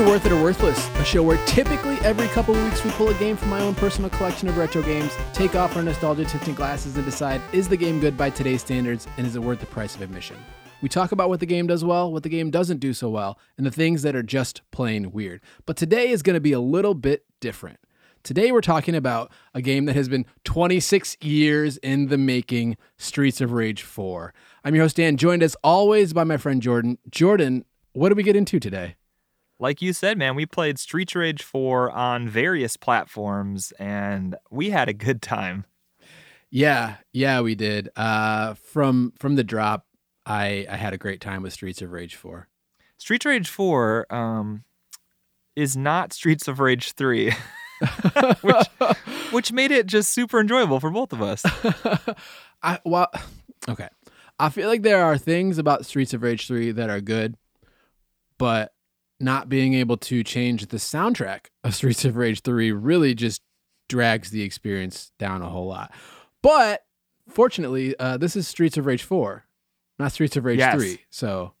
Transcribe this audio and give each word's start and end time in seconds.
to 0.00 0.06
Worth 0.06 0.24
It 0.24 0.32
or 0.32 0.42
Worthless, 0.42 0.88
a 0.96 1.04
show 1.04 1.22
where 1.22 1.36
typically 1.46 1.96
every 1.96 2.26
couple 2.28 2.54
weeks 2.54 2.82
we 2.82 2.90
pull 2.92 3.10
a 3.10 3.14
game 3.14 3.36
from 3.36 3.50
my 3.50 3.60
own 3.60 3.74
personal 3.74 4.08
collection 4.08 4.48
of 4.48 4.56
retro 4.56 4.80
games, 4.80 5.12
take 5.34 5.54
off 5.54 5.76
our 5.76 5.82
nostalgia 5.82 6.24
tinted 6.24 6.56
glasses, 6.56 6.96
and 6.96 7.04
decide 7.04 7.42
is 7.52 7.68
the 7.68 7.76
game 7.76 8.00
good 8.00 8.16
by 8.16 8.30
today's 8.30 8.62
standards 8.62 9.06
and 9.18 9.26
is 9.26 9.36
it 9.36 9.42
worth 9.42 9.60
the 9.60 9.66
price 9.66 9.94
of 9.94 10.00
admission? 10.00 10.36
We 10.80 10.88
talk 10.88 11.12
about 11.12 11.28
what 11.28 11.40
the 11.40 11.46
game 11.46 11.66
does 11.66 11.84
well, 11.84 12.10
what 12.10 12.22
the 12.22 12.30
game 12.30 12.50
doesn't 12.50 12.78
do 12.78 12.94
so 12.94 13.10
well, 13.10 13.38
and 13.58 13.66
the 13.66 13.70
things 13.70 14.00
that 14.00 14.16
are 14.16 14.22
just 14.22 14.62
plain 14.70 15.12
weird. 15.12 15.42
But 15.66 15.76
today 15.76 16.08
is 16.08 16.22
going 16.22 16.34
to 16.34 16.40
be 16.40 16.52
a 16.52 16.60
little 16.60 16.94
bit 16.94 17.26
different. 17.38 17.78
Today 18.22 18.52
we're 18.52 18.62
talking 18.62 18.94
about 18.94 19.30
a 19.52 19.60
game 19.60 19.84
that 19.84 19.96
has 19.96 20.08
been 20.08 20.24
26 20.44 21.18
years 21.20 21.76
in 21.78 22.06
the 22.06 22.18
making, 22.18 22.78
Streets 22.96 23.42
of 23.42 23.52
Rage 23.52 23.82
4. 23.82 24.32
I'm 24.64 24.74
your 24.74 24.84
host 24.84 24.96
Dan, 24.96 25.18
joined 25.18 25.42
as 25.42 25.56
always 25.62 26.14
by 26.14 26.24
my 26.24 26.38
friend 26.38 26.62
Jordan. 26.62 26.96
Jordan, 27.10 27.66
what 27.92 28.08
do 28.08 28.14
we 28.14 28.22
get 28.22 28.36
into 28.36 28.58
today? 28.58 28.96
Like 29.60 29.82
you 29.82 29.92
said, 29.92 30.18
man, 30.18 30.34
we 30.34 30.46
played 30.46 30.78
Streets 30.78 31.14
Rage 31.14 31.42
4 31.42 31.90
on 31.90 32.28
various 32.28 32.76
platforms 32.76 33.72
and 33.78 34.34
we 34.50 34.70
had 34.70 34.88
a 34.88 34.94
good 34.94 35.22
time. 35.22 35.66
Yeah, 36.50 36.96
yeah, 37.12 37.40
we 37.42 37.54
did. 37.54 37.90
Uh, 37.94 38.54
from 38.54 39.12
from 39.20 39.36
the 39.36 39.44
drop, 39.44 39.86
I 40.26 40.66
I 40.68 40.76
had 40.76 40.92
a 40.92 40.98
great 40.98 41.20
time 41.20 41.42
with 41.42 41.52
Streets 41.52 41.80
of 41.80 41.92
Rage 41.92 42.16
4. 42.16 42.48
Streets 42.98 43.24
of 43.24 43.30
Rage 43.30 43.48
4 43.48 44.12
um, 44.12 44.64
is 45.54 45.76
not 45.76 46.12
Streets 46.12 46.48
of 46.48 46.58
Rage 46.58 46.92
3. 46.92 47.32
which, 48.40 48.66
which 49.30 49.52
made 49.52 49.70
it 49.70 49.86
just 49.86 50.10
super 50.10 50.40
enjoyable 50.40 50.80
for 50.80 50.90
both 50.90 51.12
of 51.12 51.22
us. 51.22 51.44
I 52.62 52.78
well, 52.84 53.10
okay. 53.68 53.88
I 54.38 54.48
feel 54.48 54.68
like 54.68 54.82
there 54.82 55.04
are 55.04 55.18
things 55.18 55.58
about 55.58 55.86
Streets 55.86 56.14
of 56.14 56.22
Rage 56.22 56.46
3 56.48 56.72
that 56.72 56.90
are 56.90 57.00
good, 57.00 57.36
but 58.38 58.72
not 59.20 59.48
being 59.48 59.74
able 59.74 59.96
to 59.98 60.24
change 60.24 60.66
the 60.68 60.78
soundtrack 60.78 61.46
of 61.62 61.74
Streets 61.74 62.04
of 62.04 62.16
Rage 62.16 62.40
3 62.42 62.72
really 62.72 63.14
just 63.14 63.42
drags 63.88 64.30
the 64.30 64.42
experience 64.42 65.12
down 65.18 65.42
a 65.42 65.48
whole 65.48 65.66
lot. 65.66 65.92
But 66.42 66.84
fortunately, 67.28 67.94
uh, 67.98 68.16
this 68.16 68.34
is 68.36 68.48
Streets 68.48 68.76
of 68.76 68.86
Rage 68.86 69.02
4, 69.02 69.44
not 69.98 70.12
Streets 70.12 70.36
of 70.36 70.44
Rage 70.44 70.58
Yes. 70.58 70.74
3. 70.76 71.00
So, 71.10 71.52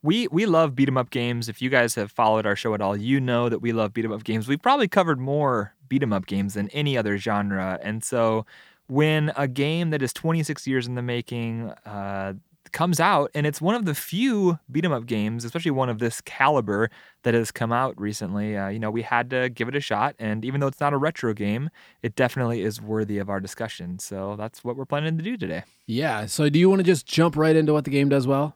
We 0.00 0.28
we 0.28 0.46
love 0.46 0.76
beat 0.76 0.86
'em 0.86 0.96
up 0.96 1.10
games. 1.10 1.48
If 1.48 1.60
you 1.60 1.68
guys 1.70 1.96
have 1.96 2.12
followed 2.12 2.46
our 2.46 2.54
show 2.54 2.72
at 2.72 2.80
all, 2.80 2.96
you 2.96 3.18
know 3.20 3.48
that 3.48 3.58
we 3.58 3.72
love 3.72 3.92
beat 3.92 4.04
'em 4.04 4.12
up 4.12 4.22
games. 4.22 4.46
We've 4.46 4.62
probably 4.62 4.86
covered 4.86 5.18
more 5.18 5.74
beat 5.88 6.04
'em 6.04 6.12
up 6.12 6.26
games 6.26 6.54
than 6.54 6.68
any 6.70 6.96
other 6.96 7.18
genre. 7.18 7.80
And 7.82 8.04
so 8.04 8.46
when 8.86 9.32
a 9.36 9.48
game 9.48 9.90
that 9.90 10.00
is 10.00 10.12
26 10.12 10.68
years 10.68 10.86
in 10.86 10.94
the 10.94 11.02
making 11.02 11.70
uh, 11.84 12.34
comes 12.72 13.00
out, 13.00 13.30
and 13.34 13.46
it's 13.46 13.60
one 13.60 13.74
of 13.74 13.84
the 13.84 13.94
few 13.94 14.58
beat 14.70 14.84
'em 14.84 14.92
up 14.92 15.06
games, 15.06 15.44
especially 15.44 15.70
one 15.70 15.88
of 15.88 15.98
this 15.98 16.20
caliber 16.20 16.90
that 17.22 17.34
has 17.34 17.50
come 17.50 17.72
out 17.72 17.98
recently, 18.00 18.56
uh, 18.56 18.68
you 18.68 18.78
know, 18.78 18.90
we 18.90 19.02
had 19.02 19.30
to 19.30 19.48
give 19.48 19.68
it 19.68 19.74
a 19.76 19.80
shot. 19.80 20.14
And 20.18 20.44
even 20.44 20.60
though 20.60 20.66
it's 20.68 20.80
not 20.80 20.92
a 20.92 20.96
retro 20.96 21.34
game, 21.34 21.70
it 22.02 22.14
definitely 22.14 22.62
is 22.62 22.80
worthy 22.80 23.18
of 23.18 23.28
our 23.28 23.40
discussion. 23.40 23.98
So 23.98 24.36
that's 24.36 24.62
what 24.62 24.76
we're 24.76 24.84
planning 24.84 25.16
to 25.18 25.24
do 25.24 25.36
today. 25.36 25.64
yeah. 25.86 26.26
So, 26.26 26.48
do 26.48 26.58
you 26.58 26.68
want 26.68 26.80
to 26.80 26.84
just 26.84 27.06
jump 27.06 27.36
right 27.36 27.56
into 27.56 27.72
what 27.72 27.84
the 27.84 27.90
game 27.90 28.08
does 28.08 28.26
well? 28.26 28.54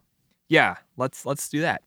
Yeah, 0.49 0.75
let's 0.97 1.25
let's 1.25 1.49
do 1.49 1.61
that. 1.61 1.81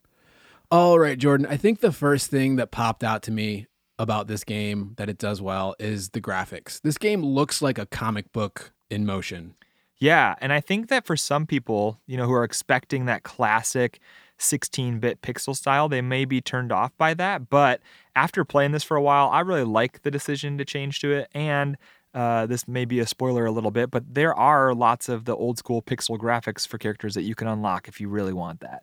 All 0.71 0.99
right, 0.99 1.17
Jordan. 1.19 1.47
I 1.49 1.57
think 1.57 1.81
the 1.81 1.93
first 1.93 2.31
thing 2.31 2.57
that 2.57 2.71
popped 2.73 3.05
out 3.05 3.23
to 3.25 3.31
me 3.31 3.67
about 3.99 4.27
this 4.27 4.45
game 4.45 4.95
that 4.97 5.09
it 5.09 5.17
does 5.19 5.41
well 5.41 5.75
is 5.79 6.11
the 6.11 6.21
graphics. 6.21 6.81
This 6.83 6.99
game 6.99 7.23
looks 7.23 7.63
like 7.63 7.79
a 7.79 7.87
comic 7.87 8.33
book 8.33 8.73
in 8.91 9.07
motion. 9.07 9.55
Yeah, 9.99 10.35
and 10.41 10.53
I 10.53 10.61
think 10.61 10.89
that 10.89 11.07
for 11.07 11.17
some 11.17 11.47
people, 11.47 12.01
you 12.07 12.17
know, 12.17 12.27
who 12.27 12.33
are 12.33 12.45
expecting 12.45 13.07
that 13.07 13.23
classic 13.23 13.99
16-bit 14.39 15.23
pixel 15.23 15.57
style, 15.57 15.89
they 15.89 16.03
may 16.03 16.25
be 16.25 16.41
turned 16.41 16.71
off 16.71 16.97
by 16.99 17.15
that, 17.15 17.49
but 17.49 17.81
after 18.15 18.45
playing 18.45 18.73
this 18.73 18.85
for 18.85 18.97
a 18.97 19.03
while, 19.03 19.29
I 19.31 19.41
really 19.41 19.65
like 19.65 20.03
the 20.03 20.11
decision 20.11 20.59
to 20.59 20.65
change 20.65 21.01
to 21.01 21.13
it 21.13 21.29
and 21.35 21.77
uh, 22.17 22.47
this 22.47 22.67
may 22.67 22.87
be 22.87 22.99
a 22.99 23.07
spoiler 23.07 23.45
a 23.45 23.51
little 23.51 23.71
bit, 23.71 23.91
but 23.91 24.15
there 24.15 24.35
are 24.35 24.75
lots 24.75 25.11
of 25.11 25.27
the 25.27 25.37
old 25.37 25.59
school 25.59 25.83
pixel 25.83 26.17
graphics 26.19 26.67
for 26.67 26.79
characters 26.79 27.15
that 27.15 27.23
you 27.23 27.35
can 27.35 27.47
unlock 27.47 27.89
if 27.89 28.01
you 28.01 28.09
really 28.09 28.33
want 28.33 28.61
that. 28.61 28.83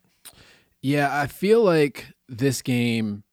Yeah, 0.84 1.20
I 1.20 1.26
feel 1.26 1.64
like 1.64 2.10
this 2.30 2.62
game, 2.62 3.24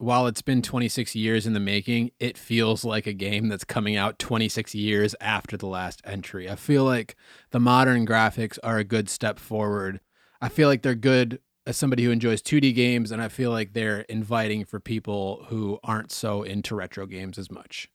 while 0.00 0.26
it's 0.26 0.40
been 0.40 0.62
26 0.62 1.14
years 1.14 1.46
in 1.46 1.52
the 1.52 1.60
making, 1.60 2.10
it 2.18 2.38
feels 2.38 2.86
like 2.86 3.06
a 3.06 3.12
game 3.12 3.48
that's 3.48 3.64
coming 3.64 3.96
out 3.96 4.18
26 4.18 4.74
years 4.74 5.14
after 5.20 5.58
the 5.58 5.66
last 5.66 6.00
entry. 6.04 6.48
I 6.48 6.56
feel 6.56 6.84
like 6.84 7.16
the 7.50 7.60
modern 7.60 8.06
graphics 8.06 8.58
are 8.62 8.78
a 8.78 8.84
good 8.84 9.10
step 9.10 9.38
forward. 9.38 10.00
I 10.40 10.48
feel 10.48 10.68
like 10.68 10.80
they're 10.80 10.94
good 10.94 11.38
as 11.66 11.76
somebody 11.76 12.04
who 12.04 12.10
enjoys 12.10 12.40
2D 12.40 12.74
games, 12.74 13.12
and 13.12 13.20
I 13.20 13.28
feel 13.28 13.50
like 13.50 13.74
they're 13.74 14.00
inviting 14.02 14.64
for 14.64 14.80
people 14.80 15.44
who 15.48 15.78
aren't 15.84 16.12
so 16.12 16.44
into 16.44 16.74
retro 16.74 17.04
games 17.04 17.36
as 17.36 17.50
much. 17.50 17.90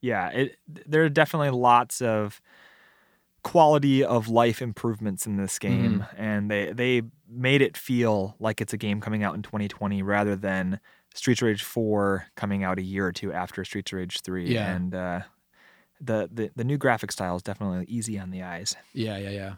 Yeah, 0.00 0.28
it, 0.28 0.58
there 0.68 1.04
are 1.04 1.08
definitely 1.08 1.50
lots 1.50 2.00
of 2.00 2.40
quality 3.42 4.04
of 4.04 4.28
life 4.28 4.62
improvements 4.62 5.26
in 5.26 5.36
this 5.36 5.58
mm-hmm. 5.58 5.82
game, 5.82 6.06
and 6.16 6.48
they 6.48 6.72
they 6.72 7.02
made 7.28 7.62
it 7.62 7.76
feel 7.76 8.36
like 8.38 8.60
it's 8.60 8.72
a 8.72 8.76
game 8.78 9.00
coming 9.00 9.24
out 9.24 9.34
in 9.34 9.42
2020 9.42 10.02
rather 10.02 10.36
than 10.36 10.78
Streets 11.18 11.42
of 11.42 11.46
Rage 11.46 11.62
4 11.64 12.26
coming 12.36 12.62
out 12.64 12.78
a 12.78 12.82
year 12.82 13.06
or 13.06 13.12
two 13.12 13.32
after 13.32 13.64
Streets 13.64 13.92
of 13.92 13.98
Rage 13.98 14.20
3. 14.20 14.46
Yeah. 14.54 14.74
and 14.74 14.94
uh, 14.94 15.20
the, 16.00 16.28
the 16.32 16.50
the 16.54 16.64
new 16.64 16.78
graphic 16.78 17.10
style 17.10 17.34
is 17.36 17.42
definitely 17.42 17.84
easy 17.88 18.18
on 18.18 18.30
the 18.30 18.42
eyes. 18.42 18.76
Yeah, 18.94 19.18
yeah, 19.18 19.30
yeah. 19.30 19.54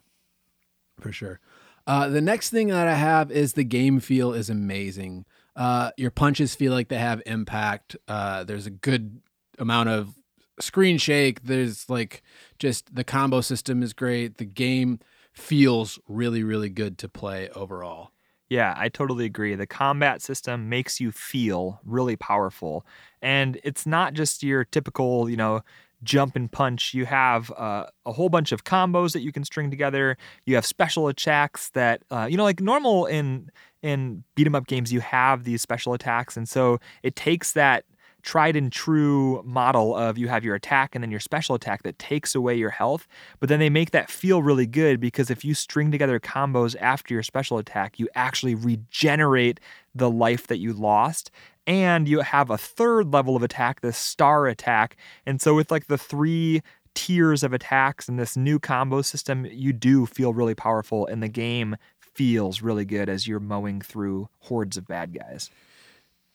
For 1.00 1.12
sure. 1.12 1.40
Uh, 1.86 2.08
the 2.08 2.20
next 2.20 2.50
thing 2.50 2.68
that 2.68 2.88
I 2.88 2.94
have 2.94 3.30
is 3.30 3.52
the 3.54 3.64
game 3.64 4.00
feel 4.00 4.32
is 4.32 4.48
amazing. 4.50 5.24
Uh, 5.56 5.90
your 5.96 6.10
punches 6.10 6.54
feel 6.54 6.72
like 6.72 6.88
they 6.88 6.98
have 6.98 7.22
impact. 7.26 7.96
Uh, 8.08 8.44
there's 8.44 8.66
a 8.66 8.70
good 8.70 9.20
amount 9.58 9.88
of 9.88 10.14
screen 10.60 10.98
shake. 10.98 11.42
There's 11.42 11.88
like 11.90 12.22
just 12.58 12.94
the 12.94 13.04
combo 13.04 13.40
system 13.40 13.82
is 13.82 13.92
great. 13.92 14.38
The 14.38 14.44
game 14.44 15.00
feels 15.32 15.98
really, 16.08 16.42
really 16.42 16.70
good 16.70 16.96
to 16.98 17.08
play 17.08 17.48
overall. 17.50 18.12
Yeah, 18.50 18.74
I 18.76 18.88
totally 18.88 19.24
agree. 19.26 19.54
The 19.54 19.66
combat 19.66 20.20
system 20.20 20.68
makes 20.68 21.00
you 21.00 21.12
feel 21.12 21.80
really 21.84 22.16
powerful. 22.16 22.84
And 23.22 23.60
it's 23.62 23.86
not 23.86 24.12
just 24.14 24.42
your 24.42 24.64
typical, 24.64 25.30
you 25.30 25.36
know, 25.36 25.62
jump 26.02 26.34
and 26.34 26.50
punch. 26.50 26.92
You 26.92 27.06
have 27.06 27.52
uh, 27.52 27.86
a 28.06 28.12
whole 28.12 28.28
bunch 28.28 28.50
of 28.50 28.64
combos 28.64 29.12
that 29.12 29.20
you 29.20 29.30
can 29.32 29.44
string 29.44 29.70
together. 29.70 30.16
You 30.46 30.56
have 30.56 30.66
special 30.66 31.06
attacks 31.06 31.70
that, 31.70 32.02
uh, 32.10 32.26
you 32.28 32.36
know, 32.36 32.44
like 32.44 32.60
normal 32.60 33.06
in 33.06 33.50
in 33.82 34.24
beat 34.34 34.46
'em 34.46 34.54
up 34.54 34.66
games, 34.66 34.92
you 34.92 35.00
have 35.00 35.44
these 35.44 35.62
special 35.62 35.94
attacks, 35.94 36.36
and 36.36 36.46
so 36.48 36.78
it 37.02 37.16
takes 37.16 37.52
that 37.52 37.84
tried 38.22 38.56
and 38.56 38.70
true 38.70 39.42
model 39.44 39.94
of 39.94 40.18
you 40.18 40.28
have 40.28 40.44
your 40.44 40.54
attack 40.54 40.94
and 40.94 41.02
then 41.02 41.10
your 41.10 41.20
special 41.20 41.54
attack 41.54 41.82
that 41.82 41.98
takes 41.98 42.34
away 42.34 42.54
your 42.54 42.70
health. 42.70 43.06
But 43.38 43.48
then 43.48 43.60
they 43.60 43.70
make 43.70 43.90
that 43.90 44.10
feel 44.10 44.42
really 44.42 44.66
good 44.66 45.00
because 45.00 45.30
if 45.30 45.44
you 45.44 45.54
string 45.54 45.90
together 45.90 46.20
combos 46.20 46.76
after 46.80 47.14
your 47.14 47.22
special 47.22 47.58
attack, 47.58 47.98
you 47.98 48.08
actually 48.14 48.54
regenerate 48.54 49.60
the 49.94 50.10
life 50.10 50.46
that 50.46 50.58
you 50.58 50.72
lost. 50.72 51.30
And 51.66 52.08
you 52.08 52.20
have 52.20 52.50
a 52.50 52.58
third 52.58 53.12
level 53.12 53.36
of 53.36 53.42
attack, 53.42 53.80
the 53.80 53.92
star 53.92 54.46
attack. 54.46 54.96
And 55.26 55.40
so, 55.40 55.54
with 55.54 55.70
like 55.70 55.86
the 55.86 55.98
three 55.98 56.62
tiers 56.94 57.42
of 57.42 57.52
attacks 57.52 58.08
and 58.08 58.18
this 58.18 58.36
new 58.36 58.58
combo 58.58 59.02
system, 59.02 59.46
you 59.46 59.72
do 59.72 60.06
feel 60.06 60.32
really 60.32 60.54
powerful, 60.54 61.06
and 61.06 61.22
the 61.22 61.28
game 61.28 61.76
feels 62.00 62.60
really 62.60 62.84
good 62.84 63.08
as 63.08 63.26
you're 63.26 63.40
mowing 63.40 63.80
through 63.80 64.28
hordes 64.40 64.76
of 64.76 64.86
bad 64.86 65.14
guys. 65.14 65.50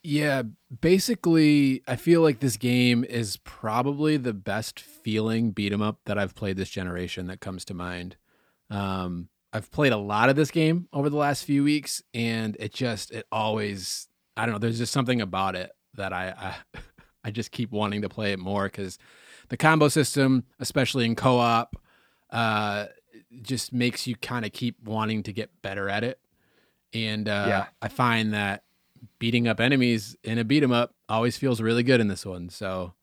Yeah, 0.08 0.44
basically, 0.82 1.82
I 1.88 1.96
feel 1.96 2.22
like 2.22 2.40
this 2.40 2.58
game 2.58 3.04
is 3.04 3.38
probably 3.38 4.18
the 4.18 4.34
best 4.34 4.80
feeling 4.80 5.50
beat 5.50 5.74
'em 5.74 5.82
up 5.82 6.00
that 6.06 6.20
I've 6.20 6.36
played 6.36 6.58
this 6.58 6.70
generation 6.70 7.26
that 7.26 7.42
comes 7.42 7.66
to 7.66 7.74
mind. 7.74 8.16
Um, 8.70 9.30
I've 9.52 9.72
played 9.72 9.94
a 9.94 9.98
lot 9.98 10.30
of 10.30 10.36
this 10.36 10.52
game 10.52 10.88
over 10.94 11.10
the 11.10 11.18
last 11.18 11.44
few 11.44 11.64
weeks, 11.64 12.04
and 12.14 12.56
it 12.60 12.72
just 12.72 13.10
it 13.12 13.26
always 13.32 14.08
I 14.38 14.46
don't 14.46 14.54
know. 14.54 14.60
There's 14.60 14.78
just 14.78 14.94
something 14.94 15.22
about 15.22 15.56
it 15.56 15.72
that 15.96 16.14
I 16.14 16.56
I, 16.76 16.80
I 17.24 17.32
just 17.32 17.52
keep 17.52 17.72
wanting 17.72 18.04
to 18.04 18.10
play 18.10 18.32
it 18.32 18.38
more 18.38 18.66
because 18.66 19.00
the 19.50 19.58
combo 19.58 19.88
system, 19.88 20.44
especially 20.60 21.06
in 21.06 21.16
co-op, 21.16 21.76
uh, 22.30 22.88
just 23.42 23.74
makes 23.74 24.06
you 24.06 24.16
kind 24.18 24.46
of 24.46 24.54
keep 24.54 24.80
wanting 24.84 25.24
to 25.24 25.34
get 25.34 25.50
better 25.64 25.90
at 25.90 26.04
it. 26.04 26.20
And 26.94 27.28
uh, 27.28 27.48
Yeah. 27.48 27.66
I 27.82 27.88
find 27.88 28.34
that 28.34 28.65
beating 29.20 29.48
up 29.48 29.60
enemies 29.60 30.16
in 30.24 30.38
a 30.38 30.44
beat 30.44 30.64
'em 30.64 30.72
up 30.72 30.94
always 31.10 31.38
feels 31.38 31.62
really 31.62 31.84
good 31.84 32.02
in 32.02 32.08
this 32.08 32.26
one. 32.26 32.50
So 32.50 32.94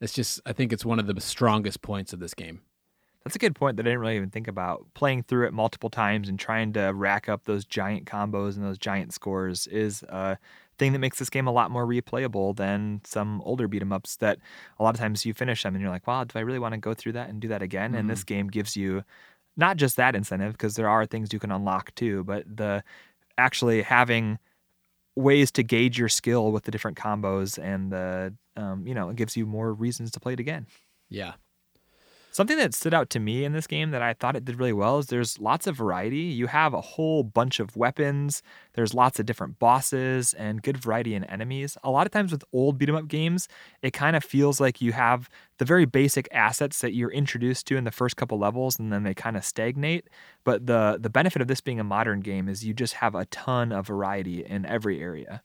it's 0.00 0.12
just 0.12 0.40
I 0.46 0.52
think 0.52 0.72
it's 0.72 0.84
one 0.84 0.98
of 0.98 1.06
the 1.06 1.20
strongest 1.20 1.82
points 1.82 2.12
of 2.12 2.20
this 2.20 2.34
game. 2.34 2.60
That's 3.24 3.36
a 3.36 3.38
good 3.38 3.54
point 3.54 3.78
that 3.78 3.84
I 3.84 3.88
didn't 3.88 4.00
really 4.00 4.16
even 4.16 4.30
think 4.30 4.48
about. 4.48 4.86
Playing 4.92 5.22
through 5.22 5.46
it 5.46 5.54
multiple 5.54 5.88
times 5.88 6.28
and 6.28 6.38
trying 6.38 6.74
to 6.74 6.88
rack 6.88 7.26
up 7.26 7.44
those 7.44 7.64
giant 7.64 8.04
combos 8.04 8.56
and 8.56 8.64
those 8.64 8.76
giant 8.76 9.14
scores 9.14 9.66
is 9.68 10.02
a 10.04 10.36
thing 10.76 10.92
that 10.92 10.98
makes 10.98 11.18
this 11.18 11.30
game 11.30 11.46
a 11.46 11.52
lot 11.52 11.70
more 11.70 11.86
replayable 11.86 12.54
than 12.54 13.00
some 13.04 13.40
older 13.42 13.66
beat 13.66 13.80
'em 13.80 13.92
ups 13.92 14.16
that 14.16 14.38
a 14.78 14.82
lot 14.82 14.94
of 14.94 15.00
times 15.00 15.24
you 15.24 15.32
finish 15.32 15.62
them 15.62 15.74
and 15.74 15.80
you're 15.80 15.90
like, 15.90 16.06
wow, 16.06 16.24
do 16.24 16.38
I 16.38 16.42
really 16.42 16.58
want 16.58 16.74
to 16.74 16.80
go 16.80 16.92
through 16.92 17.12
that 17.12 17.30
and 17.30 17.40
do 17.40 17.48
that 17.48 17.62
again? 17.62 17.94
And 17.94 18.10
this 18.10 18.20
mm-hmm. 18.20 18.34
game 18.34 18.48
gives 18.48 18.76
you 18.76 19.04
not 19.56 19.76
just 19.76 19.96
that 19.96 20.14
incentive 20.14 20.52
because 20.52 20.74
there 20.74 20.88
are 20.88 21.06
things 21.06 21.32
you 21.32 21.38
can 21.38 21.52
unlock 21.52 21.94
too, 21.94 22.24
but 22.24 22.44
the 22.56 22.82
actually 23.38 23.82
having 23.82 24.38
ways 25.16 25.50
to 25.52 25.62
gauge 25.62 25.98
your 25.98 26.08
skill 26.08 26.52
with 26.52 26.64
the 26.64 26.70
different 26.70 26.96
combos, 26.96 27.62
and 27.62 27.92
the 27.92 28.34
um, 28.56 28.86
you 28.86 28.94
know 28.94 29.10
it 29.10 29.16
gives 29.16 29.36
you 29.36 29.46
more 29.46 29.72
reasons 29.72 30.10
to 30.12 30.20
play 30.20 30.34
it 30.34 30.40
again. 30.40 30.66
Yeah. 31.08 31.34
Something 32.34 32.56
that 32.56 32.74
stood 32.74 32.92
out 32.92 33.10
to 33.10 33.20
me 33.20 33.44
in 33.44 33.52
this 33.52 33.68
game 33.68 33.92
that 33.92 34.02
I 34.02 34.12
thought 34.12 34.34
it 34.34 34.44
did 34.44 34.58
really 34.58 34.72
well 34.72 34.98
is 34.98 35.06
there's 35.06 35.38
lots 35.38 35.68
of 35.68 35.76
variety. 35.76 36.16
You 36.18 36.48
have 36.48 36.74
a 36.74 36.80
whole 36.80 37.22
bunch 37.22 37.60
of 37.60 37.76
weapons, 37.76 38.42
there's 38.72 38.92
lots 38.92 39.20
of 39.20 39.26
different 39.26 39.60
bosses, 39.60 40.34
and 40.34 40.60
good 40.60 40.76
variety 40.76 41.14
in 41.14 41.22
enemies. 41.22 41.78
A 41.84 41.92
lot 41.92 42.08
of 42.08 42.12
times 42.12 42.32
with 42.32 42.42
old 42.52 42.76
beat 42.76 42.88
'em 42.88 42.96
up 42.96 43.06
games, 43.06 43.46
it 43.82 43.92
kind 43.92 44.16
of 44.16 44.24
feels 44.24 44.60
like 44.60 44.80
you 44.80 44.90
have 44.90 45.28
the 45.58 45.64
very 45.64 45.84
basic 45.84 46.26
assets 46.32 46.80
that 46.80 46.92
you're 46.92 47.12
introduced 47.12 47.68
to 47.68 47.76
in 47.76 47.84
the 47.84 47.92
first 47.92 48.16
couple 48.16 48.36
levels 48.36 48.80
and 48.80 48.92
then 48.92 49.04
they 49.04 49.14
kind 49.14 49.36
of 49.36 49.44
stagnate. 49.44 50.10
But 50.42 50.66
the 50.66 50.98
the 51.00 51.10
benefit 51.10 51.40
of 51.40 51.46
this 51.46 51.60
being 51.60 51.78
a 51.78 51.84
modern 51.84 52.18
game 52.18 52.48
is 52.48 52.64
you 52.64 52.74
just 52.74 52.94
have 52.94 53.14
a 53.14 53.26
ton 53.26 53.70
of 53.70 53.86
variety 53.86 54.44
in 54.44 54.66
every 54.66 55.00
area. 55.00 55.44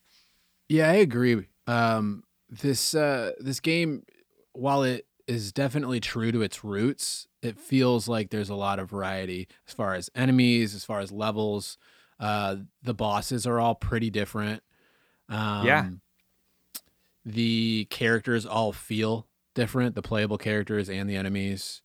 Yeah, 0.68 0.90
I 0.90 0.94
agree. 0.94 1.46
Um, 1.68 2.24
this 2.48 2.96
uh, 2.96 3.30
this 3.38 3.60
game, 3.60 4.02
while 4.54 4.82
it 4.82 5.06
is 5.30 5.52
definitely 5.52 6.00
true 6.00 6.32
to 6.32 6.42
its 6.42 6.64
roots, 6.64 7.28
it 7.40 7.56
feels 7.56 8.08
like 8.08 8.30
there's 8.30 8.50
a 8.50 8.54
lot 8.54 8.78
of 8.80 8.90
variety 8.90 9.46
as 9.68 9.72
far 9.72 9.94
as 9.94 10.10
enemies, 10.14 10.74
as 10.74 10.84
far 10.84 11.00
as 11.00 11.12
levels. 11.12 11.78
Uh, 12.18 12.56
the 12.82 12.94
bosses 12.94 13.46
are 13.46 13.60
all 13.60 13.74
pretty 13.74 14.10
different. 14.10 14.62
Um, 15.28 15.66
Yeah. 15.66 15.88
The 17.24 17.86
characters 17.90 18.46
all 18.46 18.72
feel 18.72 19.28
different, 19.54 19.94
the 19.94 20.02
playable 20.02 20.38
characters 20.38 20.88
and 20.88 21.08
the 21.08 21.16
enemies. 21.16 21.82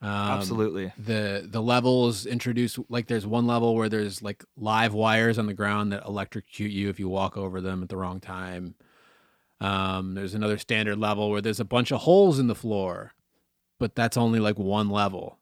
Um, 0.00 0.10
Absolutely. 0.10 0.92
the 0.98 1.46
the 1.50 1.62
levels 1.62 2.26
introduce 2.26 2.78
like 2.88 3.06
there's 3.06 3.26
one 3.26 3.46
level 3.46 3.74
where 3.74 3.88
there's 3.88 4.22
like 4.22 4.44
live 4.56 4.94
wires 4.94 5.38
on 5.38 5.46
the 5.46 5.54
ground 5.54 5.92
that 5.92 6.04
electrocute 6.04 6.70
you 6.70 6.88
if 6.90 7.00
you 7.00 7.08
walk 7.08 7.36
over 7.36 7.60
them 7.60 7.82
at 7.82 7.88
the 7.88 7.96
wrong 7.96 8.20
time. 8.20 8.74
Um, 9.60 10.14
there's 10.14 10.34
another 10.34 10.58
standard 10.58 10.98
level 10.98 11.30
where 11.30 11.40
there's 11.40 11.60
a 11.60 11.64
bunch 11.64 11.90
of 11.90 12.00
holes 12.02 12.38
in 12.38 12.46
the 12.46 12.54
floor, 12.54 13.12
but 13.78 13.94
that's 13.94 14.16
only 14.16 14.38
like 14.38 14.58
one 14.58 14.90
level. 14.90 15.38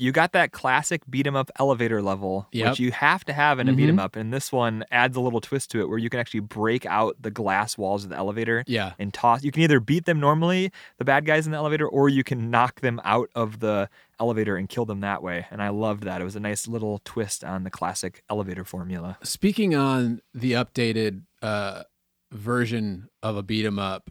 You 0.00 0.12
got 0.12 0.30
that 0.30 0.52
classic 0.52 1.02
beat 1.10 1.26
'em 1.26 1.34
up 1.34 1.50
elevator 1.58 2.00
level, 2.00 2.46
Yep. 2.52 2.70
which 2.70 2.78
you 2.78 2.92
have 2.92 3.24
to 3.24 3.32
have 3.32 3.58
in 3.58 3.68
a 3.68 3.72
beat 3.72 3.88
'em 3.88 3.96
Mhm. 3.96 4.00
up, 4.00 4.14
and 4.14 4.32
this 4.32 4.52
one 4.52 4.84
adds 4.92 5.16
a 5.16 5.20
little 5.20 5.40
twist 5.40 5.72
to 5.72 5.80
it 5.80 5.88
where 5.88 5.98
you 5.98 6.08
can 6.08 6.20
actually 6.20 6.38
break 6.38 6.86
out 6.86 7.16
the 7.20 7.32
glass 7.32 7.76
walls 7.76 8.04
of 8.04 8.10
the 8.10 8.16
elevator 8.16 8.62
Yeah, 8.68 8.92
and 9.00 9.12
toss. 9.12 9.42
You 9.42 9.50
can 9.50 9.64
either 9.64 9.80
beat 9.80 10.04
them 10.04 10.20
normally, 10.20 10.70
the 10.98 11.04
bad 11.04 11.26
guys 11.26 11.46
in 11.46 11.50
the 11.50 11.58
elevator, 11.58 11.88
or 11.88 12.08
you 12.08 12.22
can 12.22 12.48
knock 12.48 12.80
them 12.80 13.00
out 13.02 13.28
of 13.34 13.58
the 13.58 13.90
elevator 14.20 14.56
and 14.56 14.68
kill 14.68 14.84
them 14.84 15.00
that 15.00 15.20
way. 15.20 15.46
And 15.50 15.60
I 15.60 15.70
loved 15.70 16.04
that. 16.04 16.20
It 16.20 16.24
was 16.24 16.36
a 16.36 16.40
nice 16.40 16.68
little 16.68 17.00
twist 17.04 17.42
on 17.42 17.64
the 17.64 17.70
classic 17.70 18.22
elevator 18.30 18.64
formula. 18.64 19.18
Speaking 19.24 19.74
on 19.74 20.20
the 20.32 20.52
updated 20.52 21.22
uh, 21.42 21.82
version 22.32 23.08
of 23.22 23.36
a 23.36 23.42
beat 23.42 23.64
'em 23.66 23.78
up 23.78 24.10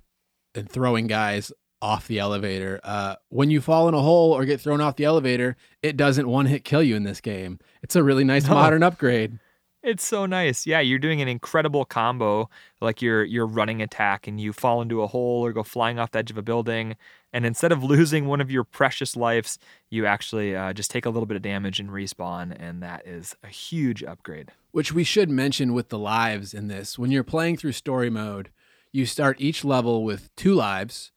and 0.55 0.69
throwing 0.69 1.07
guys 1.07 1.51
off 1.81 2.07
the 2.07 2.17
elevator, 2.19 2.79
uh, 2.83 3.15
when 3.29 3.51
you 3.51 3.61
fall 3.61 3.87
in 3.87 3.93
a 3.93 4.01
hole 4.01 4.31
or 4.33 4.45
get 4.45 4.59
thrown 4.59 4.81
off 4.81 4.95
the 4.95 5.03
elevator, 5.05 5.55
it 5.83 5.95
doesn't 5.95 6.27
one 6.27 6.47
hit 6.47 6.63
kill 6.63 6.81
you 6.81 6.95
in 6.95 7.03
this 7.03 7.21
game. 7.21 7.59
It's 7.83 7.95
a 7.95 8.03
really 8.03 8.23
nice 8.23 8.45
No. 8.47 8.55
modern 8.55 8.81
upgrade. 8.83 9.39
It's 9.83 10.05
so 10.05 10.25
nice. 10.25 10.65
Yeah, 10.65 10.79
you're 10.79 10.97
doing 10.99 11.21
an 11.21 11.27
incredible 11.27 11.85
combo, 11.85 12.49
like 12.81 13.01
your 13.01 13.23
your 13.23 13.45
running 13.45 13.81
attack, 13.81 14.27
and 14.27 14.41
you 14.41 14.51
fall 14.51 14.81
into 14.81 15.01
a 15.03 15.07
hole 15.07 15.45
or 15.45 15.53
go 15.53 15.61
flying 15.63 15.99
off 15.99 16.11
the 16.11 16.19
edge 16.19 16.31
of 16.31 16.37
a 16.37 16.41
building. 16.41 16.95
And 17.31 17.45
instead 17.45 17.71
of 17.71 17.83
losing 17.83 18.25
one 18.25 18.41
of 18.41 18.49
your 18.49 18.63
precious 18.63 19.15
lives, 19.15 19.59
you 19.91 20.05
actually 20.07 20.55
uh, 20.55 20.73
just 20.73 20.89
take 20.89 21.05
a 21.05 21.09
little 21.11 21.27
bit 21.27 21.35
of 21.37 21.43
damage 21.43 21.79
and 21.79 21.89
respawn, 21.91 22.55
and 22.59 22.81
that 22.81 23.05
is 23.07 23.35
a 23.43 23.47
huge 23.47 24.03
upgrade. 24.03 24.51
Which 24.77 24.94
we 24.94 25.03
should 25.03 25.31
mention 25.31 25.74
with 25.74 25.89
the 25.89 25.97
lives 25.97 26.53
in 26.53 26.68
this. 26.68 27.00
When 27.00 27.09
you're 27.09 27.24
playing 27.24 27.57
through 27.57 27.71
story 27.71 28.12
mode, 28.12 28.51
you 28.91 29.07
start 29.07 29.41
each 29.41 29.65
level 29.65 30.03
with 30.03 30.29
two 30.35 30.53
lives 30.53 31.12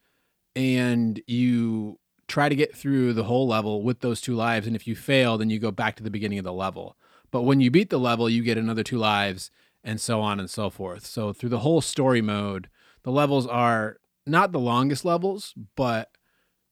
and 0.56 1.20
you 1.26 1.98
try 2.26 2.48
to 2.48 2.54
get 2.54 2.74
through 2.74 3.12
the 3.12 3.24
whole 3.24 3.46
level 3.46 3.82
with 3.82 4.00
those 4.00 4.22
two 4.22 4.34
lives. 4.34 4.66
And 4.66 4.74
if 4.74 4.86
you 4.86 4.96
fail, 4.96 5.36
then 5.36 5.50
you 5.50 5.58
go 5.58 5.70
back 5.70 5.94
to 5.96 6.02
the 6.02 6.10
beginning 6.10 6.38
of 6.38 6.46
the 6.46 6.54
level. 6.54 6.96
But 7.30 7.42
when 7.42 7.60
you 7.60 7.70
beat 7.70 7.90
the 7.90 8.00
level, 8.00 8.30
you 8.30 8.42
get 8.42 8.56
another 8.56 8.82
two 8.82 8.96
lives 8.96 9.50
and 9.84 10.00
so 10.00 10.22
on 10.22 10.40
and 10.40 10.48
so 10.48 10.70
forth. 10.70 11.04
So 11.04 11.34
through 11.34 11.50
the 11.50 11.58
whole 11.58 11.82
story 11.82 12.22
mode, 12.22 12.70
the 13.02 13.12
levels 13.12 13.46
are 13.46 13.98
not 14.26 14.52
the 14.52 14.58
longest 14.58 15.04
levels, 15.04 15.52
but 15.76 16.09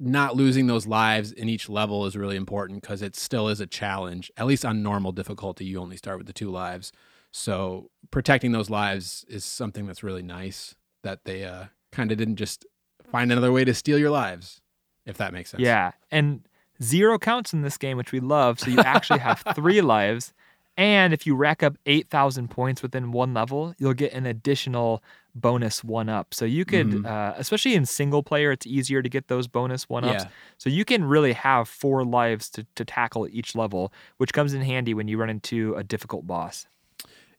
not 0.01 0.37
losing 0.37 0.67
those 0.67 0.87
lives 0.87 1.33
in 1.33 1.49
each 1.49 1.69
level 1.69 2.07
is 2.07 2.17
really 2.17 2.37
important 2.37 2.83
because 2.83 3.03
it 3.03 3.17
still 3.17 3.49
is 3.49 3.61
a 3.61 3.67
challenge. 3.67 4.31
At 4.37 4.47
least 4.47 4.65
on 4.65 4.83
normal 4.83 5.13
difficulty, 5.13 5.65
you 5.65 5.81
only 5.81 5.97
start 5.97 6.19
with 6.19 6.27
the 6.27 6.33
two 6.33 6.51
lives. 6.51 6.93
So 7.33 7.91
protecting 8.11 8.53
those 8.53 8.71
lives 8.71 9.25
is 9.29 9.45
something 9.45 9.87
that's 9.87 10.03
really 10.03 10.23
nice 10.23 10.75
that 11.03 11.25
they 11.25 11.45
uh, 11.45 11.65
kind 11.93 12.13
of 12.13 12.19
didn't 12.19 12.37
just 12.37 12.65
find 13.11 13.33
another 13.33 13.53
way 13.53 13.65
to 13.65 13.75
steal 13.75 13.99
your 13.99 14.11
lives, 14.11 14.61
if 15.05 15.17
that 15.19 15.33
makes 15.33 15.51
sense. 15.51 15.63
Yeah, 15.63 15.93
and 16.11 16.47
zero 16.83 17.19
counts 17.19 17.53
in 17.53 17.63
this 17.63 17.77
game, 17.77 17.97
which 17.97 18.13
we 18.13 18.21
love. 18.21 18.61
So 18.61 18.71
you 18.71 18.81
actually 18.81 19.21
have 19.21 19.43
three 19.55 19.81
lives. 19.81 20.33
And 20.79 21.13
if 21.13 21.27
you 21.27 21.35
rack 21.35 21.63
up 21.65 21.77
8,000 21.87 22.49
points 22.49 22.83
within 22.83 23.11
one 23.11 23.35
level, 23.35 23.75
you'll 23.79 23.95
get 23.95 24.13
an 24.13 24.27
additional 24.27 25.03
bonus 25.35 25.83
one 25.83 26.09
up. 26.09 26.33
So 26.33 26.45
you 26.45 26.65
could, 26.65 26.87
Mhm. 26.87 27.05
uh, 27.05 27.35
especially 27.37 27.75
in 27.75 27.85
single 27.85 28.23
player, 28.23 28.53
it's 28.53 28.65
easier 28.67 29.03
to 29.03 29.09
get 29.09 29.27
those 29.27 29.49
bonus 29.49 29.89
one 29.89 30.05
ups. 30.05 30.25
Yeah. 30.25 30.31
So 30.57 30.71
you 30.71 30.85
can 30.85 31.05
really 31.05 31.33
have 31.33 31.69
four 31.69 32.05
lives 32.05 32.49
to, 32.51 32.65
to 32.77 32.85
tackle 32.85 33.27
each 33.29 33.57
level, 33.57 33.93
which 34.19 34.33
comes 34.33 34.55
in 34.55 34.63
handy 34.63 34.95
when 34.95 35.09
you 35.09 35.19
run 35.19 35.29
into 35.31 35.75
a 35.75 35.83
difficult 35.83 36.29
boss. 36.29 36.67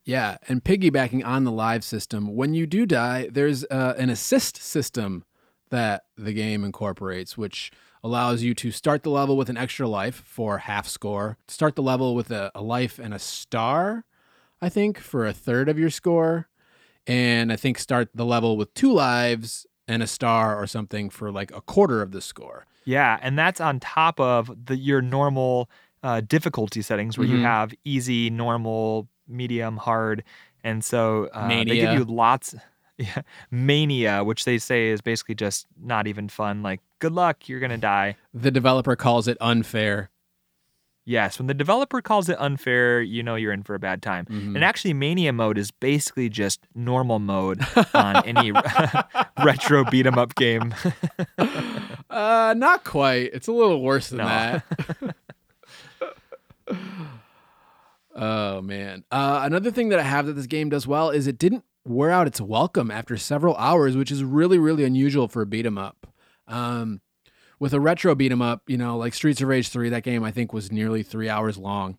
Yeah, 0.03 0.38
and 0.50 0.62
piggybacking 0.63 1.25
on 1.25 1.44
the 1.45 1.51
live 1.51 1.83
system, 1.83 2.36
when 2.36 2.53
you 2.53 2.68
do 2.68 2.86
die, 2.86 3.30
there's 3.31 3.63
uh, 3.65 3.95
an 3.97 4.09
assist 4.09 4.57
system 4.62 5.24
that 5.69 6.03
the 6.18 6.33
game 6.33 6.63
incorporates, 6.65 7.38
which 7.38 7.71
allows 8.04 8.44
you 8.44 8.54
to 8.56 8.72
start 8.72 9.04
the 9.04 9.10
level 9.10 9.36
with 9.38 9.50
an 9.50 9.57
extra 9.57 9.88
life 9.88 10.24
for 10.25 10.60
half 10.60 10.88
score, 10.88 11.38
start 11.48 11.75
the 11.75 11.81
level 11.84 12.16
with 12.16 12.31
a, 12.31 12.51
a 12.56 12.62
life 12.62 13.00
and 13.00 13.13
a 13.13 13.19
star, 13.19 14.06
I 14.62 14.69
think, 14.69 15.00
for 15.00 15.25
a 15.25 15.34
third 15.34 15.69
of 15.69 15.78
your 15.78 15.90
score, 15.90 16.48
and 17.07 17.51
I 17.51 17.56
think 17.56 17.78
start 17.80 18.10
the 18.13 18.25
level 18.25 18.57
with 18.57 18.74
two 18.74 18.94
lives 18.94 19.66
and 19.88 20.04
a 20.04 20.07
star 20.07 20.62
or 20.62 20.68
something 20.68 21.10
for 21.10 21.31
like 21.31 21.51
a 21.51 21.62
quarter 21.62 22.01
of 22.01 22.12
the 22.12 22.22
score. 22.22 22.66
Yeah, 22.86 23.19
and 23.22 23.38
that's 23.38 23.60
on 23.60 23.80
top 23.80 24.20
of 24.20 24.65
the 24.65 24.75
your 24.77 25.01
normal 25.01 25.70
uh, 26.01 26.22
difficulty 26.22 26.82
settings 26.82 27.18
where 27.18 27.27
you 27.27 27.38
Mhm. 27.38 27.41
have 27.44 27.74
easy, 27.84 28.29
normal, 28.29 29.10
medium, 29.27 29.77
hard, 29.77 30.24
and 30.63 30.84
so 30.84 31.25
uh, 31.34 31.48
they 31.48 31.65
give 31.65 31.91
you 31.91 32.03
lots. 32.06 32.56
Yeah, 33.00 33.22
mania, 33.51 34.24
which 34.24 34.44
they 34.46 34.58
say 34.60 34.89
is 34.89 35.00
basically 35.01 35.34
just 35.36 35.65
not 35.82 36.06
even 36.06 36.27
fun. 36.29 36.62
Like, 36.62 36.82
good 37.00 37.13
luck, 37.13 37.48
you're 37.50 37.60
gonna 37.62 37.77
die. 37.77 38.18
The 38.34 38.51
developer 38.51 38.96
calls 38.96 39.27
it 39.27 39.38
unfair. 39.41 40.10
Yes, 41.06 41.39
when 41.39 41.48
the 41.48 41.56
developer 41.56 42.01
calls 42.01 42.29
it 42.29 42.36
unfair, 42.39 43.01
you 43.01 43.24
know 43.24 43.34
you're 43.36 43.53
in 43.53 43.63
for 43.63 43.74
a 43.74 43.79
bad 43.79 44.03
time. 44.03 44.25
Mhm. 44.25 44.53
And 44.53 44.63
actually, 44.63 44.94
mania 44.94 45.34
mode 45.34 45.58
is 45.58 45.72
basically 45.72 46.29
just 46.29 46.68
normal 46.75 47.18
mode 47.18 47.65
on 47.96 48.18
any 48.27 48.51
retro 49.44 49.86
beat 49.86 50.06
'em 50.06 50.20
up 50.20 50.36
game. 50.36 50.75
Uh, 52.10 52.53
not 52.58 52.84
quite. 52.84 53.32
It's 53.34 53.48
a 53.48 53.51
little 53.53 53.82
worse 53.82 54.10
than 54.10 54.20
No. 54.20 54.25
that. 54.27 55.15
oh 58.15 58.62
man. 58.62 59.03
Uh, 59.12 59.41
another 59.44 59.72
thing 59.72 59.89
that 59.89 60.00
I 60.00 60.03
have 60.03 60.25
that 60.27 60.34
this 60.34 60.48
game 60.48 60.70
does 60.70 60.86
well 60.88 61.10
is 61.10 61.27
it 61.27 61.38
didn't 61.38 61.63
wear 61.89 62.12
out 62.12 62.27
its 62.27 62.39
welcome 62.39 62.91
after 62.91 63.17
several 63.17 63.55
hours, 63.55 63.98
which 63.98 64.12
is 64.12 64.24
really 64.24 64.58
really 64.58 64.84
unusual 64.84 65.27
for 65.27 65.41
a 65.41 65.46
beat 65.46 65.65
'em 65.65 65.77
up. 65.77 66.08
Um, 66.48 67.01
with 67.60 67.74
a 67.74 67.79
retro 67.79 68.15
beat 68.15 68.31
'em 68.31 68.41
up, 68.41 68.69
you 68.69 68.77
know, 68.77 68.98
like 68.98 69.13
Streets 69.13 69.41
of 69.41 69.48
Rage 69.48 69.69
3, 69.69 69.89
that 69.89 70.03
game 70.03 70.24
I 70.24 70.31
think 70.31 70.53
was 70.53 70.72
nearly 70.72 71.03
3 71.03 71.27
hours 71.29 71.58
long. 71.58 71.98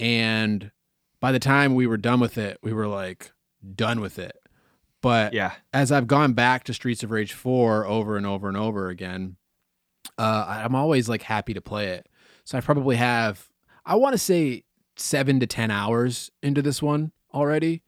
And 0.00 0.72
by 1.20 1.32
the 1.32 1.38
time 1.38 1.74
we 1.74 1.86
were 1.86 1.96
done 1.96 2.20
with 2.20 2.36
it, 2.38 2.58
we 2.62 2.72
were 2.72 2.88
like 2.88 3.32
done 3.74 4.00
with 4.00 4.18
it. 4.18 4.36
But 5.00 5.34
yeah, 5.34 5.52
as 5.72 5.92
I've 5.92 6.06
gone 6.06 6.32
back 6.32 6.64
to 6.64 6.74
Streets 6.74 7.02
of 7.02 7.10
Rage 7.10 7.34
4 7.34 7.86
over 7.86 8.16
and 8.16 8.26
over 8.26 8.48
and 8.48 8.56
over 8.56 8.88
again, 8.88 9.36
uh, 10.18 10.44
I'm 10.64 10.74
always 10.74 11.08
like 11.08 11.22
happy 11.22 11.54
to 11.54 11.60
play 11.60 11.88
it. 11.88 12.08
So 12.44 12.56
I 12.58 12.62
probably 12.62 12.96
have, 12.96 13.48
I 13.84 13.96
want 13.96 14.14
to 14.14 14.18
say 14.18 14.64
seven 14.96 15.40
to 15.40 15.46
10 15.46 15.70
hours 15.70 16.30
into 16.42 16.62
this 16.62 16.82
one 16.82 17.12
already. 17.32 17.82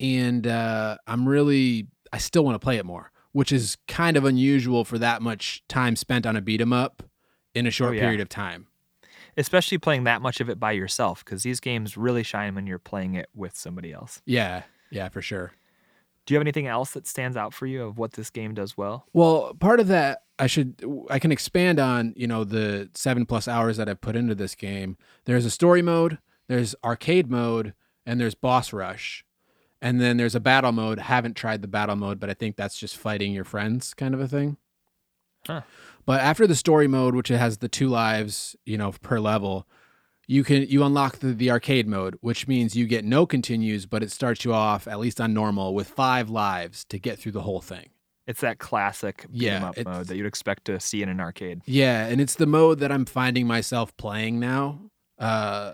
And 0.00 0.46
uh, 0.46 0.96
I'm 1.06 1.28
really, 1.28 1.86
I 2.12 2.18
still 2.18 2.44
want 2.44 2.54
to 2.54 2.58
play 2.58 2.78
it 2.78 2.86
more, 2.86 3.12
which 3.32 3.52
is 3.52 3.76
kind 3.86 4.16
of 4.16 4.24
unusual 4.24 4.84
for 4.84 4.98
that 4.98 5.20
much 5.22 5.62
time 5.68 5.94
spent 5.94 6.26
on 6.26 6.36
a 6.36 6.40
beat 6.40 6.60
'em 6.60 6.72
up 6.72 7.02
in 7.54 7.66
a 7.66 7.70
short 7.70 7.90
Oh, 7.90 7.94
yeah. 7.94 8.00
period 8.02 8.20
of 8.20 8.28
time. 8.28 8.66
especially 9.36 9.78
playing 9.78 10.04
that 10.04 10.20
much 10.20 10.40
of 10.40 10.50
it 10.50 10.58
by 10.58 10.72
yourself, 10.72 11.24
because 11.24 11.42
these 11.44 11.60
games 11.60 11.96
really 11.96 12.22
shine 12.22 12.54
when 12.54 12.66
you're 12.66 12.78
playing 12.80 13.14
it 13.14 13.28
with 13.34 13.54
somebody 13.56 13.92
else. 13.92 14.20
Yeah, 14.26 14.64
yeah, 14.90 15.08
for 15.08 15.22
sure. 15.22 15.52
Do 16.26 16.34
you 16.34 16.38
have 16.38 16.42
anything 16.42 16.66
else 16.66 16.90
that 16.92 17.06
stands 17.06 17.36
out 17.36 17.54
for 17.54 17.66
you 17.66 17.84
of 17.84 17.96
what 17.96 18.12
this 18.12 18.28
game 18.30 18.54
does 18.54 18.76
well? 18.76 19.06
Well, 19.12 19.54
part 19.58 19.80
of 19.80 19.86
that 19.88 20.22
I 20.38 20.46
should 20.46 20.82
I 21.10 21.18
can 21.18 21.30
expand 21.32 21.78
on, 21.78 22.12
you 22.16 22.26
know, 22.26 22.44
the 22.44 22.90
7 22.94 23.24
plus 23.26 23.46
hours 23.46 23.76
that 23.76 23.88
I've 23.88 24.00
put 24.00 24.16
into 24.16 24.34
this 24.34 24.54
game. 24.54 24.96
There's 25.26 25.44
a 25.46 25.50
story 25.50 25.80
mode, 25.82 26.18
there's 26.48 26.74
arcade 26.84 27.30
mode, 27.30 27.74
and 28.04 28.20
there's 28.20 28.34
boss 28.34 28.72
rush. 28.72 29.24
And 29.82 30.00
then 30.00 30.16
there's 30.16 30.34
a 30.34 30.40
battle 30.40 30.72
mode. 30.72 30.98
Haven't 30.98 31.36
tried 31.36 31.62
the 31.62 31.68
battle 31.68 31.96
mode, 31.96 32.20
but 32.20 32.28
I 32.30 32.34
think 32.34 32.56
that's 32.56 32.78
just 32.78 32.96
fighting 32.96 33.32
your 33.32 33.44
friends 33.44 33.94
kind 33.94 34.14
of 34.14 34.20
a 34.20 34.28
thing. 34.28 34.56
Huh. 35.46 35.62
But 36.04 36.20
after 36.20 36.46
the 36.46 36.54
story 36.54 36.86
mode, 36.86 37.14
which 37.14 37.30
it 37.30 37.38
has 37.38 37.58
the 37.58 37.68
two 37.68 37.88
lives, 37.88 38.56
you 38.66 38.76
know, 38.76 38.92
per 38.92 39.18
level, 39.20 39.66
you 40.26 40.44
can 40.44 40.66
you 40.68 40.84
unlock 40.84 41.18
the, 41.18 41.32
the 41.32 41.50
arcade 41.50 41.88
mode, 41.88 42.16
which 42.20 42.46
means 42.46 42.76
you 42.76 42.86
get 42.86 43.04
no 43.04 43.26
continues, 43.26 43.86
but 43.86 44.02
it 44.02 44.12
starts 44.12 44.44
you 44.44 44.52
off 44.52 44.86
at 44.86 44.98
least 45.00 45.20
on 45.20 45.34
normal 45.34 45.74
with 45.74 45.88
five 45.88 46.30
lives 46.30 46.84
to 46.86 46.98
get 46.98 47.18
through 47.18 47.32
the 47.32 47.42
whole 47.42 47.60
thing. 47.60 47.88
It's 48.26 48.42
that 48.42 48.58
classic 48.58 49.26
beat 49.32 49.42
Yeah, 49.42 49.68
up 49.68 49.84
mode 49.84 50.06
that 50.06 50.16
you'd 50.16 50.26
expect 50.26 50.66
to 50.66 50.78
see 50.78 51.02
in 51.02 51.08
an 51.08 51.20
arcade. 51.20 51.62
Yeah, 51.64 52.06
and 52.06 52.20
it's 52.20 52.36
the 52.36 52.46
mode 52.46 52.78
that 52.78 52.92
I'm 52.92 53.06
finding 53.06 53.46
myself 53.46 53.96
playing 53.96 54.38
now, 54.38 54.78
uh, 55.18 55.72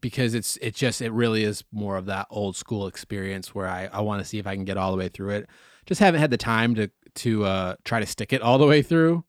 because 0.00 0.34
it's 0.34 0.56
it 0.58 0.74
just 0.74 1.00
it 1.00 1.10
really 1.12 1.42
is 1.44 1.64
more 1.72 1.96
of 1.96 2.06
that 2.06 2.26
old 2.30 2.56
school 2.56 2.86
experience 2.86 3.54
where 3.54 3.66
I 3.68 3.86
I 3.92 4.00
want 4.00 4.20
to 4.22 4.24
see 4.28 4.38
if 4.38 4.46
I 4.46 4.54
can 4.54 4.64
get 4.64 4.76
all 4.76 4.90
the 4.92 4.98
way 4.98 5.08
through 5.08 5.30
it. 5.30 5.48
Just 5.86 6.00
haven't 6.00 6.20
had 6.20 6.30
the 6.30 6.36
time 6.36 6.74
to 6.76 6.90
to 7.16 7.44
uh, 7.44 7.74
try 7.84 7.98
to 8.00 8.06
stick 8.06 8.32
it 8.32 8.40
all 8.42 8.58
the 8.58 8.66
way 8.66 8.82
through, 8.82 9.24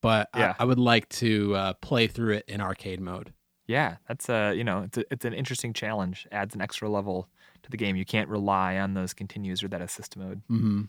but 0.00 0.28
I- 0.32 0.38
Yeah. 0.40 0.54
I, 0.58 0.64
would 0.64 0.78
like 0.78 1.08
to 1.08 1.54
uh, 1.56 1.72
play 1.74 2.06
through 2.06 2.34
it 2.34 2.44
in 2.46 2.60
arcade 2.60 3.00
mode. 3.00 3.32
Yeah, 3.66 3.96
that's 4.06 4.28
a 4.28 4.54
you 4.54 4.62
know 4.62 4.82
it's 4.82 4.98
a, 4.98 5.04
it's 5.10 5.24
an 5.24 5.32
interesting 5.34 5.72
challenge. 5.72 6.26
Adds 6.30 6.54
an 6.54 6.60
extra 6.60 6.88
level 6.88 7.28
to 7.64 7.70
the 7.70 7.76
game. 7.76 7.96
You 7.96 8.04
can't 8.04 8.28
rely 8.28 8.76
on 8.78 8.94
those 8.94 9.14
continues 9.14 9.62
or 9.64 9.68
that 9.68 9.80
assist 9.82 10.16
mode. 10.16 10.42
hmm 10.48 10.82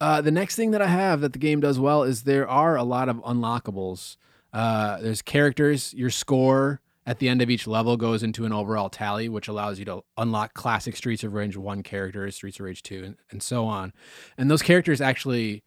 Uh, 0.00 0.20
the 0.20 0.30
next 0.30 0.54
thing 0.54 0.70
that 0.70 0.82
I 0.82 0.86
have 0.86 1.20
that 1.22 1.32
the 1.32 1.38
game 1.40 1.60
does 1.60 1.78
well 1.80 2.04
is 2.04 2.22
there 2.22 2.46
are 2.48 2.76
a 2.76 2.84
lot 2.84 3.08
of 3.08 3.16
unlockables. 3.24 4.16
Uh, 4.52 5.00
there's 5.00 5.22
characters. 5.22 5.92
Your 5.94 6.10
score 6.10 6.80
at 7.08 7.20
the 7.20 7.28
end 7.30 7.40
of 7.40 7.48
each 7.48 7.66
level 7.66 7.96
goes 7.96 8.22
into 8.22 8.44
an 8.44 8.52
overall 8.52 8.90
tally, 8.90 9.30
which 9.30 9.48
allows 9.48 9.78
you 9.78 9.84
to 9.86 10.02
unlock 10.18 10.52
classic 10.52 10.94
Streets 10.94 11.24
of 11.24 11.32
Rage 11.32 11.56
1 11.56 11.82
characters, 11.82 12.36
Streets 12.36 12.58
of 12.60 12.66
Rage 12.66 12.82
2, 12.82 13.02
and, 13.02 13.16
and 13.30 13.42
so 13.42 13.64
on. 13.64 13.94
And 14.36 14.50
those 14.50 14.60
characters 14.60 15.00
actually 15.00 15.64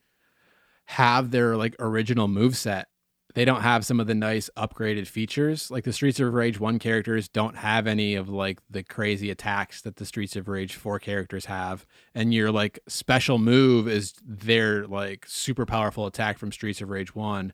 have 0.85 1.31
their 1.31 1.57
like 1.57 1.75
original 1.79 2.27
move 2.27 2.55
set. 2.55 2.89
They 3.33 3.43
don't 3.43 3.63
have 3.63 3.83
some 3.83 3.99
of 3.99 4.05
the 4.05 4.13
nice 4.13 4.51
upgraded 4.55 5.07
features. 5.07 5.71
Like 5.71 5.83
the 5.83 5.93
Streets 5.93 6.19
of 6.19 6.31
Rage 6.31 6.59
1 6.59 6.77
characters 6.77 7.27
don't 7.27 7.57
have 7.57 7.87
any 7.87 8.13
of 8.13 8.29
like 8.29 8.59
the 8.69 8.83
crazy 8.83 9.31
attacks 9.31 9.81
that 9.81 9.95
the 9.95 10.05
Streets 10.05 10.35
of 10.35 10.47
Rage 10.47 10.75
4 10.75 10.99
characters 10.99 11.45
have. 11.45 11.87
And 12.13 12.35
your 12.35 12.51
like 12.51 12.77
special 12.87 13.39
move 13.39 13.87
is 13.87 14.13
their 14.23 14.85
like 14.85 15.25
super 15.27 15.65
powerful 15.65 16.05
attack 16.05 16.37
from 16.37 16.51
Streets 16.51 16.81
of 16.81 16.91
Rage 16.91 17.15
1. 17.15 17.51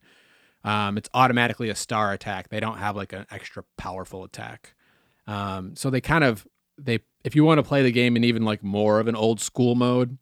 Um, 0.68 0.98
it's 0.98 1.10
automatically 1.14 1.70
a 1.70 1.76
star 1.76 2.12
attack. 2.12 2.50
They 2.50 2.60
don't 2.60 2.78
have 2.78 2.98
like 2.98 3.14
an 3.14 3.26
extra 3.32 3.64
powerful 3.78 4.26
attack. 4.26 4.74
Um, 5.26 5.78
so 5.78 5.90
they 5.90 6.02
kind 6.02 6.26
of 6.26 6.46
they 6.78 7.00
if 7.24 7.38
you 7.38 7.46
want 7.46 7.60
to 7.60 7.64
play 7.64 7.84
the 7.84 7.92
game 7.92 8.18
in 8.18 8.26
even 8.26 8.44
like 8.44 8.62
more 8.64 9.00
of 9.00 9.08
an 9.08 9.16
old 9.16 9.40
school 9.40 9.76
mode, 9.76 10.18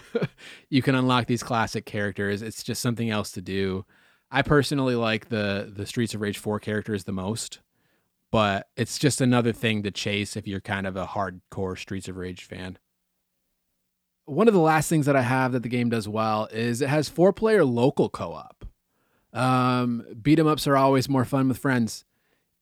you 0.68 0.82
can 0.82 0.94
unlock 0.94 1.28
these 1.28 1.42
classic 1.42 1.86
characters. 1.86 2.42
It's 2.42 2.62
just 2.62 2.82
something 2.82 3.08
else 3.08 3.32
to 3.32 3.40
do. 3.40 3.86
I 4.30 4.42
personally 4.42 4.96
like 4.96 5.30
the 5.30 5.72
the 5.74 5.86
Streets 5.86 6.12
of 6.12 6.20
Rage 6.20 6.36
4 6.36 6.60
characters 6.60 7.04
the 7.04 7.12
most, 7.12 7.60
but 8.30 8.68
it's 8.76 8.98
just 8.98 9.22
another 9.22 9.54
thing 9.54 9.82
to 9.84 9.90
chase 9.90 10.36
if 10.36 10.46
you're 10.46 10.60
kind 10.60 10.86
of 10.86 10.94
a 10.94 11.06
hardcore 11.06 11.78
Streets 11.78 12.06
of 12.06 12.18
Rage 12.18 12.44
fan. 12.44 12.76
One 14.26 14.46
of 14.46 14.52
the 14.52 14.60
last 14.60 14.90
things 14.90 15.06
that 15.06 15.16
I 15.16 15.22
have 15.22 15.52
that 15.52 15.62
the 15.62 15.70
game 15.70 15.88
does 15.88 16.06
well 16.06 16.50
is 16.52 16.82
it 16.82 16.90
has 16.90 17.08
four 17.08 17.32
player 17.32 17.64
local 17.64 18.10
co 18.10 18.34
op. 18.34 18.66
Um, 19.32 20.04
beat 20.20 20.38
'em 20.38 20.46
ups 20.46 20.66
are 20.66 20.76
always 20.76 21.08
more 21.08 21.24
fun 21.24 21.48
with 21.48 21.58
friends. 21.58 22.04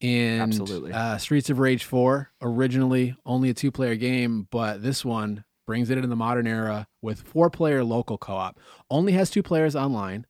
And 0.00 0.42
Absolutely. 0.42 0.92
Uh, 0.92 1.18
Streets 1.18 1.50
of 1.50 1.58
Rage 1.58 1.84
4, 1.84 2.30
originally 2.40 3.16
only 3.26 3.50
a 3.50 3.54
two 3.54 3.72
player 3.72 3.96
game, 3.96 4.46
but 4.50 4.82
this 4.82 5.04
one 5.04 5.44
brings 5.66 5.90
it 5.90 5.98
into 5.98 6.08
the 6.08 6.16
modern 6.16 6.46
era 6.46 6.86
with 7.02 7.20
four 7.22 7.50
player 7.50 7.82
local 7.82 8.16
co 8.16 8.34
op. 8.34 8.60
Only 8.90 9.12
has 9.12 9.28
two 9.30 9.42
players 9.42 9.74
online, 9.74 10.24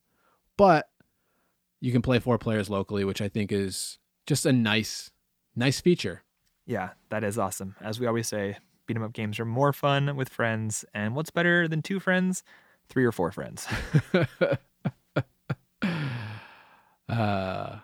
but 0.57 0.88
you 1.80 1.92
can 1.92 2.02
play 2.02 2.18
four 2.18 2.38
players 2.38 2.71
locally, 2.71 3.04
which 3.04 3.21
I 3.21 3.28
think 3.28 3.52
is 3.52 3.99
just 4.26 4.47
a 4.47 4.52
nice, 4.52 5.11
nice 5.54 5.80
feature. 5.80 6.23
Yeah, 6.66 6.90
that 7.11 7.23
is 7.23 7.38
awesome. 7.38 7.76
As 7.80 8.00
we 8.00 8.07
always 8.07 8.26
say, 8.26 8.57
beat 8.87 8.97
'em 8.97 9.02
up 9.02 9.12
games 9.12 9.38
are 9.38 9.45
more 9.45 9.73
fun 9.73 10.16
with 10.16 10.28
friends. 10.30 10.85
And 10.95 11.14
what's 11.14 11.30
better 11.30 11.68
than 11.68 11.83
two 11.83 12.00
friends? 12.00 12.42
Three 12.88 13.04
or 13.04 13.12
four 13.12 13.30
friends. 13.30 13.66
Uh, 17.09 17.77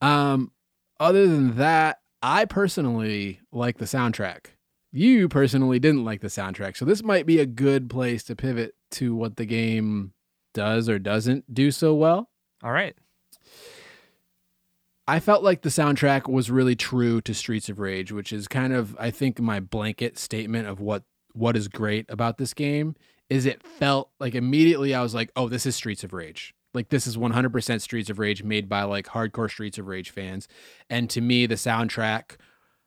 um, 0.00 0.52
other 1.00 1.26
than 1.26 1.56
that, 1.56 2.00
I 2.22 2.44
personally 2.44 3.40
like 3.52 3.78
the 3.78 3.84
soundtrack. 3.84 4.46
You 4.90 5.28
personally 5.28 5.78
didn't 5.78 6.04
like 6.04 6.20
the 6.20 6.28
soundtrack, 6.28 6.76
so 6.76 6.84
this 6.84 7.02
might 7.02 7.26
be 7.26 7.40
a 7.40 7.46
good 7.46 7.90
place 7.90 8.22
to 8.24 8.36
pivot 8.36 8.74
to 8.92 9.14
what 9.14 9.36
the 9.36 9.44
game 9.44 10.12
does 10.54 10.88
or 10.88 10.98
doesn't 10.98 11.52
do 11.52 11.70
so 11.70 11.94
well. 11.94 12.30
All 12.62 12.72
right. 12.72 12.96
I 15.06 15.20
felt 15.20 15.42
like 15.42 15.62
the 15.62 15.70
soundtrack 15.70 16.30
was 16.30 16.50
really 16.50 16.76
true 16.76 17.20
to 17.22 17.32
Streets 17.32 17.68
of 17.68 17.78
Rage, 17.78 18.12
which 18.12 18.32
is 18.32 18.46
kind 18.46 18.72
of 18.72 18.96
I 18.98 19.10
think 19.10 19.40
my 19.40 19.60
blanket 19.60 20.18
statement 20.18 20.68
of 20.68 20.80
what 20.80 21.04
what 21.32 21.56
is 21.56 21.68
great 21.68 22.06
about 22.08 22.36
this 22.38 22.52
game 22.52 22.94
is 23.30 23.46
it 23.46 23.62
felt 23.62 24.10
like 24.20 24.34
immediately 24.34 24.94
I 24.94 25.02
was 25.02 25.14
like, 25.14 25.30
"Oh, 25.36 25.48
this 25.48 25.64
is 25.64 25.76
Streets 25.76 26.04
of 26.04 26.12
Rage." 26.12 26.54
Like 26.78 26.90
this 26.90 27.08
is 27.08 27.16
100% 27.16 27.80
Streets 27.80 28.08
of 28.08 28.20
Rage 28.20 28.44
made 28.44 28.68
by 28.68 28.84
like 28.84 29.06
hardcore 29.06 29.50
Streets 29.50 29.78
of 29.78 29.88
Rage 29.88 30.10
fans. 30.10 30.46
And 30.88 31.10
to 31.10 31.20
me 31.20 31.44
the 31.44 31.56
soundtrack 31.56 32.36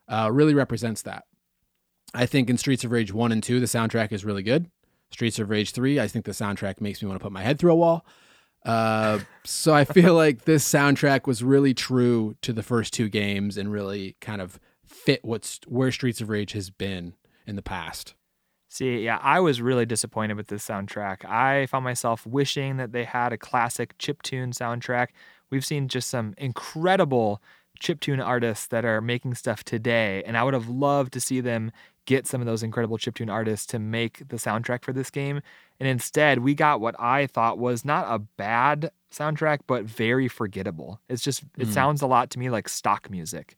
uh, 0.07 0.29
really 0.31 0.53
represents 0.53 1.01
that. 1.01 1.25
I 2.13 2.25
think 2.25 2.50
in 2.50 2.57
Streets 2.57 2.86
of 2.86 2.93
Rage 2.93 3.12
1 3.12 3.33
and 3.33 3.43
2 3.43 3.60
the 3.60 3.65
soundtrack 3.65 4.13
is 4.13 4.24
really 4.24 4.43
good. 4.43 4.71
Streets 5.12 5.39
of 5.39 5.50
Rage 5.50 5.74
3, 5.74 6.00
I 6.00 6.07
think 6.07 6.24
the 6.24 6.31
soundtrack 6.31 6.79
makes 6.79 7.01
me 7.01 7.10
want 7.10 7.19
to 7.19 7.24
put 7.24 7.33
my 7.33 7.41
head 7.41 7.60
through 7.60 7.74
a 7.74 7.75
wall. 7.75 8.05
Uh, 8.65 9.19
so 9.43 9.74
I 9.74 9.83
feel 9.83 10.13
like 10.24 10.45
this 10.45 10.65
soundtrack 10.65 11.27
was 11.27 11.43
really 11.43 11.74
true 11.74 12.38
to 12.43 12.53
the 12.53 12.63
first 12.63 12.93
two 12.93 13.10
games 13.10 13.57
and 13.57 13.74
really 13.74 14.15
kind 14.21 14.41
of 14.41 14.57
fit 14.86 15.19
what's 15.25 15.60
where 15.67 15.91
Streets 15.91 16.21
of 16.21 16.29
Rage 16.29 16.53
has 16.53 16.69
been 16.69 17.15
in 17.45 17.57
the 17.57 17.62
past. 17.62 18.15
See, 18.73 18.99
yeah, 18.99 19.19
I 19.21 19.41
was 19.41 19.61
really 19.61 19.85
disappointed 19.85 20.37
with 20.37 20.47
this 20.47 20.65
soundtrack. 20.65 21.25
I 21.25 21.65
found 21.65 21.83
myself 21.83 22.25
wishing 22.25 22.77
that 22.77 22.93
they 22.93 23.03
had 23.03 23.33
a 23.33 23.37
classic 23.37 23.97
chiptune 23.97 24.53
soundtrack. 24.53 25.07
We've 25.49 25.65
seen 25.65 25.89
just 25.89 26.09
some 26.09 26.33
incredible 26.37 27.41
chiptune 27.81 28.25
artists 28.25 28.67
that 28.67 28.85
are 28.85 29.01
making 29.01 29.35
stuff 29.35 29.65
today, 29.65 30.23
and 30.25 30.37
I 30.37 30.43
would 30.43 30.53
have 30.53 30.69
loved 30.69 31.11
to 31.13 31.19
see 31.19 31.41
them 31.41 31.73
get 32.05 32.27
some 32.27 32.39
of 32.39 32.47
those 32.47 32.63
incredible 32.63 32.97
chiptune 32.97 33.29
artists 33.29 33.65
to 33.67 33.77
make 33.77 34.25
the 34.29 34.37
soundtrack 34.37 34.85
for 34.85 34.93
this 34.93 35.09
game. 35.09 35.41
And 35.77 35.89
instead, 35.89 36.39
we 36.39 36.55
got 36.55 36.79
what 36.79 36.95
I 36.97 37.27
thought 37.27 37.59
was 37.59 37.83
not 37.83 38.05
a 38.07 38.19
bad 38.19 38.89
soundtrack, 39.11 39.59
but 39.67 39.83
very 39.83 40.29
forgettable. 40.29 41.01
It's 41.09 41.21
just, 41.21 41.43
it 41.57 41.67
Mm. 41.67 41.73
sounds 41.73 42.01
a 42.01 42.07
lot 42.07 42.29
to 42.29 42.39
me 42.39 42.49
like 42.49 42.69
stock 42.69 43.09
music. 43.11 43.57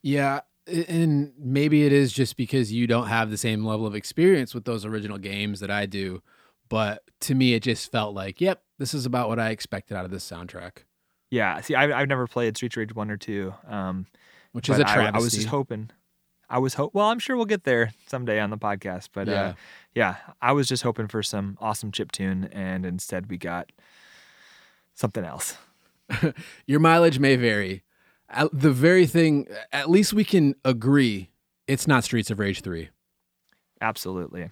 Yeah, 0.00 0.42
and 0.72 1.32
maybe 1.38 1.84
it 1.84 1.92
is 1.92 2.12
just 2.12 2.36
because 2.36 2.72
you 2.72 2.86
don't 2.86 3.06
have 3.08 3.30
the 3.30 3.36
same 3.36 3.64
level 3.64 3.86
of 3.86 3.94
experience 3.94 4.54
with 4.54 4.64
those 4.64 4.84
original 4.84 5.18
games 5.18 5.60
that 5.60 5.70
I 5.70 5.86
do, 5.86 6.22
but 6.68 7.02
to 7.20 7.34
me 7.34 7.54
it 7.54 7.62
just 7.62 7.90
felt 7.92 8.14
like, 8.14 8.40
yep, 8.40 8.62
this 8.78 8.94
is 8.94 9.06
about 9.06 9.28
what 9.28 9.38
I 9.38 9.50
expected 9.50 9.96
out 9.96 10.04
of 10.04 10.10
this 10.10 10.28
soundtrack, 10.28 10.84
Yeah, 11.30 11.60
see, 11.60 11.74
I, 11.74 12.00
I've 12.00 12.08
never 12.08 12.26
played 12.26 12.56
Streets 12.56 12.74
of 12.76 12.78
Rage 12.80 12.94
1 12.94 13.10
or 13.10 13.16
2. 13.16 13.54
Um, 13.68 14.06
which 14.52 14.68
is 14.68 14.78
a 14.78 14.88
I- 14.88 14.94
travesty. 14.94 15.18
I, 15.18 15.22
was 15.22 15.32
just 15.32 15.46
hoping. 15.46 15.90
I 16.50 16.58
was 16.58 16.74
hope. 16.74 16.92
Well, 16.92 17.06
I'm 17.06 17.18
sure 17.18 17.36
we'll 17.36 17.46
get 17.46 17.64
there 17.64 17.92
someday 18.08 18.38
on 18.38 18.50
the 18.50 18.58
podcast. 18.58 19.08
But 19.14 19.26
Yeah. 19.28 19.42
uh, 19.42 19.54
yeah, 19.94 20.16
I 20.42 20.52
was 20.52 20.68
just 20.68 20.82
hoping 20.82 21.08
for 21.08 21.22
some 21.22 21.56
awesome 21.60 21.90
chip 21.90 22.12
tune, 22.12 22.50
and 22.52 22.84
instead 22.84 23.30
we 23.30 23.38
got 23.38 23.72
something 24.94 25.24
else. 25.24 25.56
Your 26.66 26.80
mileage 26.80 27.18
may 27.18 27.36
vary. 27.36 27.82
The 28.52 28.70
very 28.70 29.06
thing, 29.06 29.46
at 29.72 29.90
least 29.90 30.12
we 30.12 30.24
can 30.24 30.54
agree 30.64 31.30
it's 31.66 31.86
not 31.86 32.04
Streets 32.04 32.30
of 32.30 32.38
Rage 32.38 32.60
3. 32.60 32.88
Absolutely. 33.80 34.50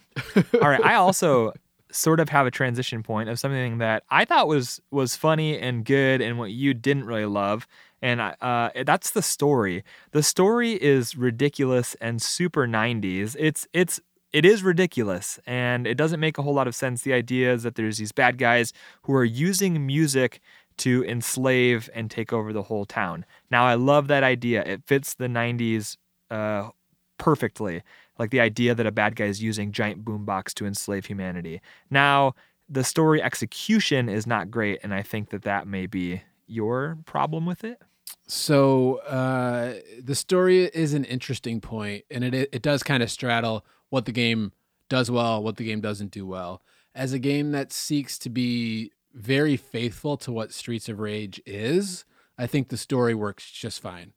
All 0.61 0.69
right. 0.69 0.83
I 0.83 0.95
also 0.95 1.53
sort 1.91 2.19
of 2.19 2.29
have 2.29 2.47
a 2.47 2.51
transition 2.51 3.03
point 3.03 3.29
of 3.29 3.39
something 3.39 3.79
that 3.79 4.03
I 4.09 4.25
thought 4.25 4.47
was 4.47 4.81
was 4.91 5.15
funny 5.15 5.57
and 5.57 5.83
good, 5.85 6.21
and 6.21 6.37
what 6.37 6.51
you 6.51 6.73
didn't 6.73 7.05
really 7.05 7.25
love. 7.25 7.67
And 8.01 8.19
uh, 8.19 8.69
that's 8.85 9.11
the 9.11 9.21
story. 9.21 9.83
The 10.11 10.23
story 10.23 10.81
is 10.81 11.15
ridiculous 11.15 11.95
and 12.01 12.21
super 12.21 12.67
90s. 12.67 13.35
It's 13.37 13.67
it's 13.73 13.99
it 14.33 14.45
is 14.45 14.63
ridiculous 14.63 15.39
and 15.45 15.85
it 15.85 15.95
doesn't 15.95 16.19
make 16.19 16.37
a 16.37 16.41
whole 16.41 16.53
lot 16.53 16.67
of 16.67 16.73
sense. 16.73 17.01
The 17.01 17.13
idea 17.13 17.53
is 17.53 17.63
that 17.63 17.75
there's 17.75 17.97
these 17.97 18.13
bad 18.13 18.37
guys 18.37 18.71
who 19.03 19.13
are 19.13 19.25
using 19.25 19.85
music 19.85 20.39
to 20.77 21.03
enslave 21.05 21.89
and 21.93 22.09
take 22.09 22.33
over 22.33 22.53
the 22.53 22.63
whole 22.63 22.85
town. 22.85 23.25
Now 23.49 23.65
I 23.65 23.75
love 23.75 24.07
that 24.07 24.23
idea. 24.23 24.63
It 24.63 24.83
fits 24.85 25.13
the 25.13 25.27
90s 25.27 25.97
uh, 26.29 26.69
perfectly. 27.17 27.83
Like 28.17 28.31
the 28.31 28.39
idea 28.39 28.75
that 28.75 28.85
a 28.85 28.91
bad 28.91 29.15
guy 29.15 29.25
is 29.25 29.41
using 29.41 29.71
giant 29.71 30.03
boombox 30.05 30.53
to 30.55 30.65
enslave 30.65 31.05
humanity. 31.05 31.61
Now, 31.89 32.35
the 32.69 32.83
story 32.83 33.21
execution 33.21 34.07
is 34.07 34.25
not 34.25 34.49
great, 34.49 34.79
and 34.83 34.93
I 34.93 35.01
think 35.01 35.29
that 35.31 35.41
that 35.41 35.67
may 35.67 35.87
be 35.87 36.21
your 36.47 36.97
problem 37.05 37.45
with 37.45 37.63
it. 37.63 37.81
So 38.27 38.97
uh, 39.07 39.75
the 40.01 40.15
story 40.15 40.65
is 40.65 40.93
an 40.93 41.03
interesting 41.03 41.59
point, 41.59 42.05
and 42.09 42.23
it 42.23 42.49
it 42.51 42.61
does 42.61 42.81
kind 42.83 43.03
of 43.03 43.11
straddle 43.11 43.65
what 43.89 44.05
the 44.05 44.11
game 44.11 44.53
does 44.87 45.11
well, 45.11 45.43
what 45.43 45.57
the 45.57 45.65
game 45.65 45.81
doesn't 45.81 46.11
do 46.11 46.25
well. 46.25 46.61
As 46.95 47.13
a 47.13 47.19
game 47.19 47.51
that 47.51 47.73
seeks 47.73 48.17
to 48.19 48.29
be 48.29 48.91
very 49.13 49.57
faithful 49.57 50.17
to 50.17 50.31
what 50.31 50.51
Streets 50.53 50.89
of 50.89 50.99
Rage 50.99 51.41
is, 51.45 52.05
I 52.37 52.47
think 52.47 52.69
the 52.69 52.77
story 52.77 53.13
works 53.13 53.49
just 53.51 53.81
fine. 53.81 54.13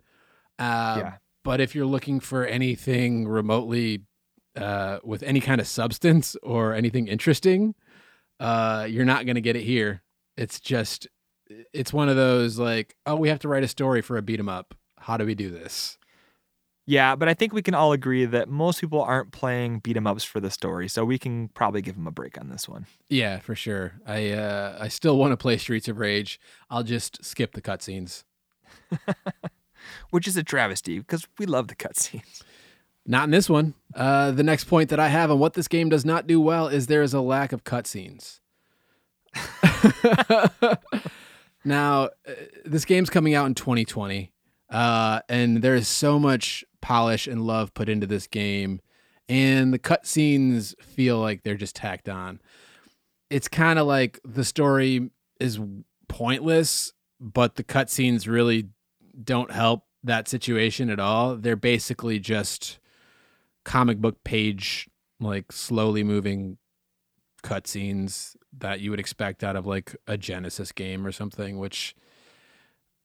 Uh, 0.58 0.96
Yeah. 0.98 1.14
But 1.42 1.60
if 1.60 1.74
you're 1.74 1.84
looking 1.84 2.20
for 2.20 2.46
anything 2.46 3.28
remotely 3.28 4.04
uh, 4.56 4.98
with 5.04 5.22
any 5.22 5.40
kind 5.40 5.60
of 5.60 5.66
substance 5.66 6.36
or 6.42 6.72
anything 6.72 7.06
interesting, 7.06 7.74
uh, 8.40 8.86
you're 8.88 9.04
not 9.04 9.26
going 9.26 9.34
to 9.34 9.42
get 9.42 9.54
it 9.56 9.62
here. 9.64 10.02
It's 10.38 10.58
just, 10.58 11.06
it's 11.74 11.92
one 11.92 12.08
of 12.08 12.16
those 12.16 12.58
like, 12.58 12.96
oh, 13.04 13.16
we 13.16 13.28
have 13.28 13.40
to 13.40 13.48
write 13.48 13.62
a 13.62 13.68
story 13.68 14.00
for 14.00 14.16
a 14.16 14.22
beat 14.22 14.40
'em 14.40 14.48
up. 14.48 14.74
How 15.00 15.18
do 15.18 15.26
we 15.26 15.34
do 15.34 15.50
this? 15.50 15.98
Yeah, 16.86 17.16
but 17.16 17.28
I 17.28 17.34
think 17.34 17.54
we 17.54 17.62
can 17.62 17.74
all 17.74 17.92
agree 17.92 18.26
that 18.26 18.48
most 18.48 18.80
people 18.80 19.00
aren't 19.00 19.32
playing 19.32 19.78
beat 19.78 19.96
'em 19.96 20.06
ups 20.06 20.22
for 20.22 20.38
the 20.38 20.50
story, 20.50 20.86
so 20.86 21.04
we 21.04 21.18
can 21.18 21.48
probably 21.48 21.80
give 21.80 21.94
them 21.94 22.06
a 22.06 22.10
break 22.10 22.38
on 22.38 22.50
this 22.50 22.68
one. 22.68 22.86
Yeah, 23.08 23.38
for 23.38 23.54
sure. 23.54 23.94
I 24.06 24.32
uh, 24.32 24.76
I 24.78 24.88
still 24.88 25.16
want 25.16 25.32
to 25.32 25.36
play 25.36 25.56
Streets 25.56 25.88
of 25.88 25.98
Rage. 25.98 26.38
I'll 26.68 26.82
just 26.82 27.24
skip 27.24 27.52
the 27.52 27.62
cutscenes. 27.62 28.24
Which 30.10 30.28
is 30.28 30.36
a 30.36 30.42
travesty 30.42 30.98
because 30.98 31.26
we 31.38 31.46
love 31.46 31.68
the 31.68 31.74
cutscenes. 31.74 32.42
Not 33.06 33.24
in 33.24 33.30
this 33.30 33.50
one. 33.50 33.74
Uh, 33.94 34.30
the 34.30 34.42
next 34.42 34.64
point 34.64 34.88
that 34.90 35.00
I 35.00 35.08
have 35.08 35.30
on 35.30 35.38
what 35.38 35.54
this 35.54 35.68
game 35.68 35.88
does 35.90 36.04
not 36.04 36.26
do 36.26 36.40
well 36.40 36.68
is 36.68 36.86
there 36.86 37.02
is 37.02 37.12
a 37.12 37.20
lack 37.20 37.52
of 37.52 37.64
cutscenes. 37.64 38.40
now, 41.64 42.04
uh, 42.04 42.32
this 42.64 42.84
game's 42.84 43.10
coming 43.10 43.34
out 43.34 43.46
in 43.46 43.54
2020, 43.54 44.32
uh, 44.70 45.20
and 45.28 45.60
there 45.60 45.74
is 45.74 45.88
so 45.88 46.18
much 46.18 46.64
polish 46.84 47.26
and 47.26 47.40
love 47.40 47.72
put 47.72 47.88
into 47.88 48.06
this 48.06 48.26
game, 48.26 48.78
and 49.26 49.72
the 49.72 49.78
cutscenes 49.78 50.78
feel 50.82 51.18
like 51.18 51.42
they're 51.42 51.54
just 51.54 51.74
tacked 51.74 52.10
on. 52.10 52.42
It's 53.30 53.48
kind 53.48 53.78
of 53.78 53.86
like 53.86 54.20
the 54.22 54.44
story 54.44 55.10
is 55.40 55.58
pointless, 56.08 56.92
but 57.18 57.56
the 57.56 57.64
cutscenes 57.64 58.28
really 58.28 58.68
don't 59.22 59.50
help 59.50 59.86
that 60.02 60.28
situation 60.28 60.90
at 60.90 61.00
all. 61.00 61.36
They're 61.36 61.56
basically 61.56 62.18
just 62.18 62.78
comic 63.64 63.98
book 63.98 64.22
page, 64.22 64.86
like 65.18 65.52
slowly 65.52 66.04
moving 66.04 66.58
cutscenes 67.42 68.36
that 68.58 68.80
you 68.80 68.90
would 68.90 69.00
expect 69.00 69.42
out 69.42 69.56
of 69.56 69.64
like 69.64 69.96
a 70.06 70.18
Genesis 70.18 70.70
game 70.70 71.06
or 71.06 71.12
something, 71.12 71.58
which 71.58 71.94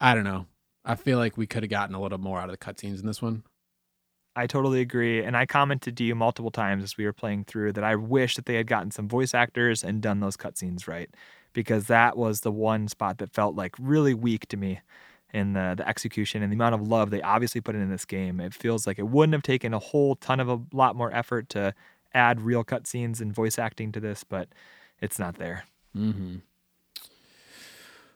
I 0.01 0.13
don't 0.13 0.25
know. 0.25 0.47
I 0.83 0.95
feel 0.95 1.17
like 1.17 1.37
we 1.37 1.47
could 1.47 1.63
have 1.63 1.69
gotten 1.69 1.95
a 1.95 2.01
little 2.01 2.17
more 2.17 2.39
out 2.39 2.49
of 2.49 2.59
the 2.59 2.65
cutscenes 2.65 2.99
in 2.99 3.07
this 3.07 3.21
one. 3.21 3.43
I 4.39 4.47
totally 4.47 4.79
agree. 4.79 5.21
And 5.21 5.35
I 5.35 5.45
commented 5.45 5.97
to 5.97 6.03
you 6.05 6.15
multiple 6.15 6.49
times 6.49 6.81
as 6.81 6.97
we 6.97 7.03
were 7.03 7.11
playing 7.11 7.43
through 7.43 7.73
that 7.73 7.83
I 7.83 7.95
wish 7.95 8.37
that 8.37 8.45
they 8.45 8.55
had 8.55 8.67
gotten 8.67 8.89
some 8.89 9.09
voice 9.09 9.33
actors 9.33 9.83
and 9.83 10.01
done 10.01 10.21
those 10.21 10.37
cutscenes 10.37 10.87
right. 10.87 11.09
Because 11.51 11.87
that 11.87 12.15
was 12.15 12.39
the 12.39 12.51
one 12.51 12.87
spot 12.87 13.17
that 13.17 13.33
felt 13.33 13.55
like 13.55 13.75
really 13.77 14.13
weak 14.13 14.47
to 14.47 14.55
me 14.55 14.79
in 15.33 15.53
the, 15.53 15.73
the 15.75 15.87
execution 15.87 16.41
and 16.41 16.53
the 16.53 16.55
amount 16.55 16.73
of 16.73 16.87
love 16.87 17.09
they 17.09 17.21
obviously 17.21 17.59
put 17.59 17.75
in 17.75 17.89
this 17.89 18.05
game. 18.05 18.39
It 18.39 18.53
feels 18.53 18.87
like 18.87 18.97
it 18.97 19.09
wouldn't 19.09 19.33
have 19.33 19.43
taken 19.43 19.73
a 19.73 19.79
whole 19.79 20.15
ton 20.15 20.39
of 20.39 20.47
a 20.47 20.61
lot 20.71 20.95
more 20.95 21.13
effort 21.13 21.49
to 21.49 21.73
add 22.13 22.39
real 22.39 22.63
cutscenes 22.63 23.19
and 23.19 23.33
voice 23.33 23.59
acting 23.59 23.91
to 23.91 23.99
this, 23.99 24.23
but 24.23 24.47
it's 25.01 25.19
not 25.19 25.35
there. 25.35 25.65
Mm-hmm. 25.93 26.37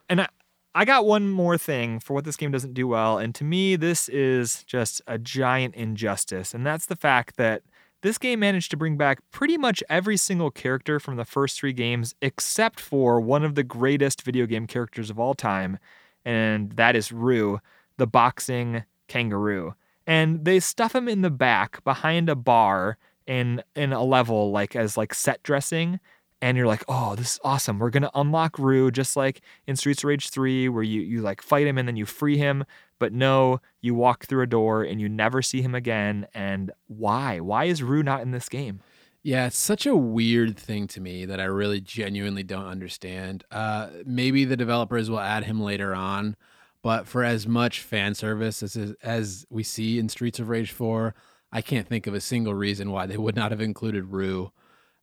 And 0.07 0.21
I, 0.21 0.27
I 0.75 0.85
got 0.85 1.05
one 1.05 1.29
more 1.29 1.57
thing 1.57 1.99
for 1.99 2.13
what 2.13 2.25
this 2.25 2.35
game 2.37 2.51
doesn't 2.51 2.73
do 2.73 2.87
well. 2.87 3.19
And 3.19 3.35
to 3.35 3.43
me, 3.43 3.75
this 3.75 4.09
is 4.09 4.63
just 4.63 5.01
a 5.07 5.19
giant 5.19 5.75
injustice. 5.75 6.53
And 6.53 6.65
that's 6.65 6.87
the 6.87 6.95
fact 6.95 7.37
that 7.37 7.61
this 8.01 8.17
game 8.17 8.39
managed 8.39 8.71
to 8.71 8.77
bring 8.77 8.97
back 8.97 9.19
pretty 9.31 9.57
much 9.57 9.83
every 9.89 10.17
single 10.17 10.51
character 10.51 10.99
from 10.99 11.15
the 11.15 11.25
first 11.25 11.59
three 11.59 11.73
games, 11.73 12.15
except 12.21 12.79
for 12.79 13.21
one 13.21 13.43
of 13.43 13.55
the 13.55 13.63
greatest 13.63 14.23
video 14.23 14.45
game 14.45 14.67
characters 14.67 15.09
of 15.09 15.19
all 15.19 15.35
time. 15.35 15.77
And 16.25 16.71
that 16.73 16.95
is 16.95 17.11
Roo, 17.11 17.59
the 17.97 18.07
boxing 18.07 18.83
kangaroo. 19.07 19.75
And 20.07 20.43
they 20.43 20.59
stuff 20.59 20.95
him 20.95 21.07
in 21.07 21.21
the 21.21 21.29
back 21.29 21.83
behind 21.83 22.29
a 22.29 22.35
bar 22.35 22.97
in 23.25 23.63
in 23.73 23.93
a 23.93 24.03
level 24.03 24.51
like 24.51 24.75
as 24.75 24.97
like 24.97 25.13
set 25.13 25.41
dressing 25.43 25.99
and 26.43 26.57
you're 26.57 26.67
like, 26.67 26.83
oh, 26.89 27.15
this 27.15 27.35
is 27.35 27.39
awesome. 27.45 27.79
We're 27.79 27.89
gonna 27.89 28.11
unlock 28.13 28.59
Roo 28.59 28.91
just 28.91 29.15
like 29.15 29.39
in 29.65 29.77
Streets 29.77 30.03
of 30.03 30.09
Rage 30.09 30.29
3, 30.29 30.67
where 30.67 30.83
you 30.83 30.99
you 30.99 31.21
like 31.21 31.41
fight 31.41 31.65
him 31.65 31.77
and 31.77 31.87
then 31.87 31.95
you 31.95 32.05
free 32.05 32.37
him. 32.37 32.65
But 32.99 33.13
no, 33.13 33.61
you 33.79 33.95
walk 33.95 34.25
through 34.25 34.43
a 34.43 34.47
door 34.47 34.83
and 34.83 34.99
you 34.99 35.07
never 35.07 35.41
see 35.41 35.61
him 35.61 35.73
again. 35.73 36.27
And 36.33 36.71
why? 36.87 37.39
Why 37.39 37.63
is 37.63 37.81
Roo 37.81 38.03
not 38.03 38.21
in 38.21 38.31
this 38.31 38.49
game? 38.49 38.81
Yeah, 39.23 39.47
it's 39.47 39.57
such 39.57 39.85
a 39.85 39.95
weird 39.95 40.57
thing 40.57 40.85
to 40.87 40.99
me 40.99 41.23
that 41.23 41.39
I 41.39 41.45
really 41.45 41.79
genuinely 41.79 42.43
don't 42.43 42.65
understand. 42.65 43.45
Uh, 43.49 43.87
maybe 44.05 44.43
the 44.43 44.57
developers 44.57 45.09
will 45.09 45.21
add 45.21 45.45
him 45.45 45.61
later 45.61 45.95
on, 45.95 46.35
but 46.81 47.07
for 47.07 47.23
as 47.23 47.47
much 47.47 47.79
fan 47.79 48.15
service 48.15 48.61
as 48.61 48.75
as 49.01 49.45
we 49.49 49.63
see 49.63 49.97
in 49.97 50.09
Streets 50.09 50.39
of 50.39 50.49
Rage 50.49 50.71
4, 50.71 51.15
I 51.53 51.61
can't 51.61 51.87
think 51.87 52.05
of 52.05 52.13
a 52.13 52.19
single 52.19 52.53
reason 52.53 52.91
why 52.91 53.05
they 53.05 53.15
would 53.15 53.37
not 53.37 53.51
have 53.51 53.61
included 53.61 54.11
Roo. 54.11 54.51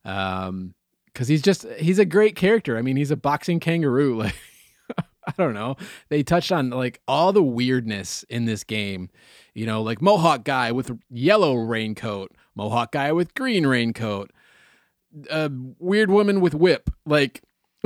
Um, 0.05 0.75
because 1.13 1.27
he's 1.27 1.41
just 1.41 1.65
he's 1.77 1.99
a 1.99 2.05
great 2.05 2.35
character. 2.35 2.77
I 2.77 2.81
mean, 2.81 2.97
he's 2.97 3.11
a 3.11 3.17
boxing 3.17 3.59
kangaroo. 3.59 4.23
Like 4.31 4.35
I 5.27 5.33
don't 5.37 5.53
know. 5.53 5.75
They 6.09 6.23
touched 6.23 6.51
on 6.51 6.71
like 6.71 6.99
all 7.07 7.31
the 7.31 7.43
weirdness 7.43 8.23
in 8.23 8.45
this 8.45 8.63
game. 8.63 9.09
You 9.53 9.65
know, 9.65 9.81
like 9.81 10.01
Mohawk 10.01 10.43
guy 10.43 10.71
with 10.71 10.97
yellow 11.09 11.55
raincoat, 11.55 12.31
Mohawk 12.55 12.91
guy 12.93 13.11
with 13.11 13.35
green 13.35 13.67
raincoat, 13.67 14.31
a 15.29 15.51
weird 15.79 16.09
woman 16.09 16.41
with 16.41 16.55
whip. 16.55 16.89
Like 17.05 17.43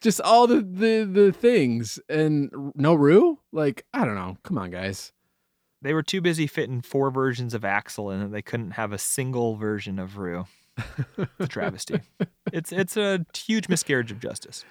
just 0.00 0.20
all 0.20 0.46
the 0.46 0.60
the 0.62 1.08
the 1.10 1.32
things 1.32 1.98
and 2.08 2.50
no 2.74 2.94
Roo. 2.94 3.40
Like 3.52 3.84
I 3.92 4.04
don't 4.04 4.14
know. 4.14 4.36
Come 4.42 4.58
on, 4.58 4.70
guys. 4.70 5.12
They 5.82 5.94
were 5.94 6.02
too 6.02 6.20
busy 6.20 6.46
fitting 6.46 6.82
four 6.82 7.10
versions 7.10 7.54
of 7.54 7.64
Axel 7.64 8.10
in 8.10 8.20
it. 8.20 8.30
They 8.30 8.42
couldn't 8.42 8.72
have 8.72 8.92
a 8.92 8.98
single 8.98 9.56
version 9.56 9.98
of 9.98 10.18
Roo. 10.18 10.44
It's 11.18 11.30
a 11.38 11.46
travesty. 11.48 12.00
it's 12.52 12.72
it's 12.72 12.96
a 12.96 13.24
huge 13.34 13.68
miscarriage 13.68 14.10
of 14.12 14.20
justice. 14.20 14.64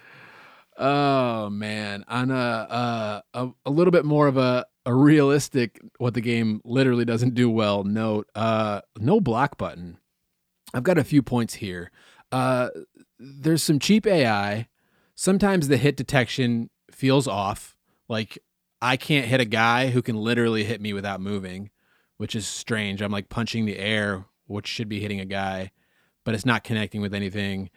Oh 0.77 1.49
man, 1.49 2.05
on 2.07 2.31
a 2.31 2.33
uh, 2.35 3.21
a, 3.33 3.49
a 3.65 3.69
little 3.69 3.91
bit 3.91 4.05
more 4.05 4.27
of 4.27 4.37
a, 4.37 4.65
a 4.85 4.93
realistic 4.93 5.79
what 5.97 6.13
the 6.13 6.21
game 6.21 6.61
literally 6.63 7.05
doesn't 7.05 7.33
do 7.33 7.49
well 7.49 7.83
note, 7.83 8.29
uh 8.35 8.81
no 8.97 9.19
block 9.19 9.57
button. 9.57 9.97
I've 10.73 10.83
got 10.83 10.97
a 10.97 11.03
few 11.03 11.21
points 11.21 11.55
here. 11.55 11.91
Uh 12.31 12.69
there's 13.19 13.63
some 13.63 13.79
cheap 13.79 14.07
AI. 14.07 14.67
Sometimes 15.15 15.67
the 15.67 15.77
hit 15.77 15.97
detection 15.97 16.69
feels 16.91 17.27
off. 17.27 17.75
Like 18.07 18.39
I 18.81 18.95
can't 18.95 19.27
hit 19.27 19.41
a 19.41 19.45
guy 19.45 19.89
who 19.89 20.01
can 20.01 20.15
literally 20.15 20.63
hit 20.63 20.79
me 20.79 20.93
without 20.93 21.19
moving, 21.19 21.71
which 22.17 22.35
is 22.35 22.47
strange. 22.47 23.01
I'm 23.01 23.11
like 23.11 23.27
punching 23.29 23.65
the 23.65 23.77
air, 23.77 24.25
which 24.47 24.67
should 24.67 24.87
be 24.87 25.01
hitting 25.01 25.19
a 25.19 25.25
guy, 25.25 25.71
but 26.23 26.33
it's 26.33 26.45
not 26.45 26.63
connecting 26.63 27.01
with 27.01 27.13
anything. 27.13 27.69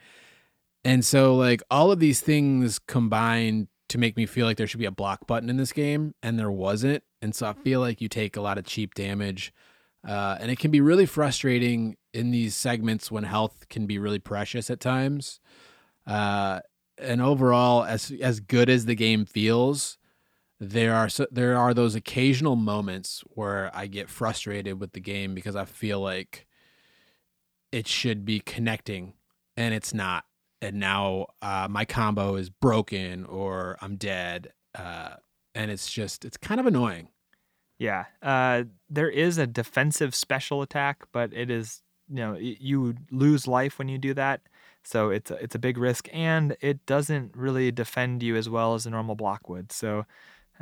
And 0.83 1.03
so, 1.05 1.35
like, 1.35 1.63
all 1.71 1.91
of 1.91 1.99
these 1.99 2.19
things 2.19 2.79
combined 2.79 3.67
to 3.89 3.97
make 3.97 4.17
me 4.17 4.25
feel 4.25 4.45
like 4.45 4.57
there 4.57 4.67
should 4.67 4.79
be 4.79 4.85
a 4.85 4.91
block 4.91 5.27
button 5.27 5.49
in 5.49 5.57
this 5.57 5.71
game, 5.71 6.13
and 6.21 6.37
there 6.37 6.51
wasn't. 6.51 7.03
And 7.21 7.33
so, 7.33 7.47
I 7.47 7.53
feel 7.53 7.79
like 7.79 8.01
you 8.01 8.09
take 8.09 8.35
a 8.35 8.41
lot 8.41 8.57
of 8.57 8.65
cheap 8.65 8.93
damage. 8.93 9.53
Uh, 10.05 10.37
and 10.39 10.51
it 10.51 10.59
can 10.59 10.71
be 10.71 10.81
really 10.81 11.05
frustrating 11.05 11.95
in 12.13 12.31
these 12.31 12.55
segments 12.55 13.09
when 13.09 13.23
health 13.23 13.69
can 13.69 13.87
be 13.87 13.97
really 13.97 14.19
precious 14.19 14.69
at 14.69 14.79
times. 14.79 15.39
Uh, 16.05 16.59
and 16.97 17.21
overall, 17.21 17.83
as 17.83 18.11
as 18.21 18.39
good 18.39 18.69
as 18.69 18.85
the 18.85 18.95
game 18.95 19.25
feels, 19.25 19.97
there 20.59 20.93
are 20.93 21.09
so, 21.09 21.25
there 21.31 21.57
are 21.57 21.73
those 21.73 21.95
occasional 21.95 22.55
moments 22.55 23.23
where 23.29 23.71
I 23.73 23.87
get 23.87 24.09
frustrated 24.09 24.79
with 24.79 24.91
the 24.93 24.99
game 24.99 25.33
because 25.33 25.55
I 25.55 25.65
feel 25.65 25.99
like 25.99 26.45
it 27.73 27.87
should 27.87 28.23
be 28.23 28.39
connecting 28.39 29.13
and 29.57 29.73
it's 29.73 29.93
not 29.93 30.25
and 30.63 30.79
now 30.79 31.27
uh, 31.41 31.67
my 31.69 31.83
combo 31.83 32.35
is 32.35 32.49
broken 32.49 33.25
or 33.25 33.77
I'm 33.81 33.97
dead. 33.97 34.53
Uh, 34.73 35.15
and 35.53 35.69
it's 35.69 35.91
just, 35.91 36.23
it's 36.23 36.37
kind 36.37 36.61
of 36.61 36.65
annoying. 36.65 37.09
Yeah. 37.77 38.05
Uh, 38.21 38.63
there 38.89 39.09
is 39.09 39.37
a 39.37 39.45
defensive 39.45 40.15
special 40.15 40.61
attack, 40.61 41.03
but 41.11 41.33
it 41.33 41.51
is, 41.51 41.81
you 42.07 42.15
know, 42.15 42.35
you 42.35 42.95
lose 43.11 43.45
life 43.45 43.77
when 43.77 43.89
you 43.89 43.97
do 43.97 44.13
that. 44.13 44.39
So 44.85 45.09
it's 45.09 45.31
a, 45.31 45.35
it's 45.35 45.53
a 45.53 45.59
big 45.59 45.77
risk 45.77 46.07
and 46.13 46.55
it 46.61 46.85
doesn't 46.85 47.35
really 47.35 47.69
defend 47.73 48.23
you 48.23 48.37
as 48.37 48.47
well 48.47 48.73
as 48.73 48.85
a 48.85 48.89
normal 48.89 49.15
block 49.15 49.49
would. 49.49 49.73
So, 49.73 50.05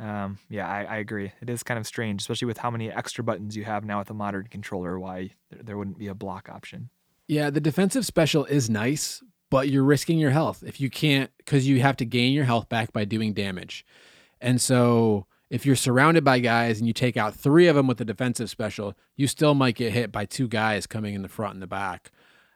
um, 0.00 0.38
yeah, 0.48 0.68
I, 0.68 0.82
I, 0.82 0.96
agree. 0.96 1.32
It 1.40 1.48
is 1.48 1.62
kind 1.62 1.78
of 1.78 1.86
strange, 1.86 2.22
especially 2.22 2.46
with 2.46 2.58
how 2.58 2.72
many 2.72 2.90
extra 2.90 3.22
buttons 3.22 3.56
you 3.56 3.64
have 3.64 3.84
now 3.84 4.00
with 4.00 4.10
a 4.10 4.14
modern 4.14 4.48
controller, 4.48 4.98
why 4.98 5.30
there, 5.50 5.62
there 5.62 5.78
wouldn't 5.78 5.98
be 5.98 6.08
a 6.08 6.14
block 6.14 6.48
option. 6.48 6.90
Yeah, 7.28 7.50
the 7.50 7.60
defensive 7.60 8.04
special 8.04 8.44
is 8.44 8.68
nice, 8.68 9.22
but 9.50 9.68
you're 9.68 9.84
risking 9.84 10.18
your 10.18 10.30
health 10.30 10.62
if 10.66 10.80
you 10.80 10.90
can't 10.90 11.30
because 11.38 11.66
you 11.68 11.80
have 11.80 11.96
to 11.98 12.04
gain 12.04 12.32
your 12.32 12.44
health 12.44 12.68
back 12.68 12.92
by 12.92 13.04
doing 13.04 13.32
damage 13.32 13.84
and 14.42 14.60
so 14.60 15.26
if 15.48 15.64
you're 15.64 15.76
surrounded 15.76 16.24
by 16.24 16.40
guys 16.40 16.78
and 16.78 16.86
you 16.86 16.92
take 16.92 17.16
out 17.16 17.34
three 17.34 17.68
of 17.68 17.76
them 17.76 17.86
with 17.86 17.98
the 17.98 18.04
defensive 18.04 18.50
special, 18.50 18.94
you 19.16 19.26
still 19.26 19.54
might 19.54 19.76
get 19.76 19.92
hit 19.92 20.10
by 20.10 20.26
two 20.26 20.48
guys 20.48 20.86
coming 20.86 21.14
in 21.14 21.22
the 21.22 21.28
front 21.28 21.54
and 21.54 21.62
the 21.62 21.66
back. 21.66 22.10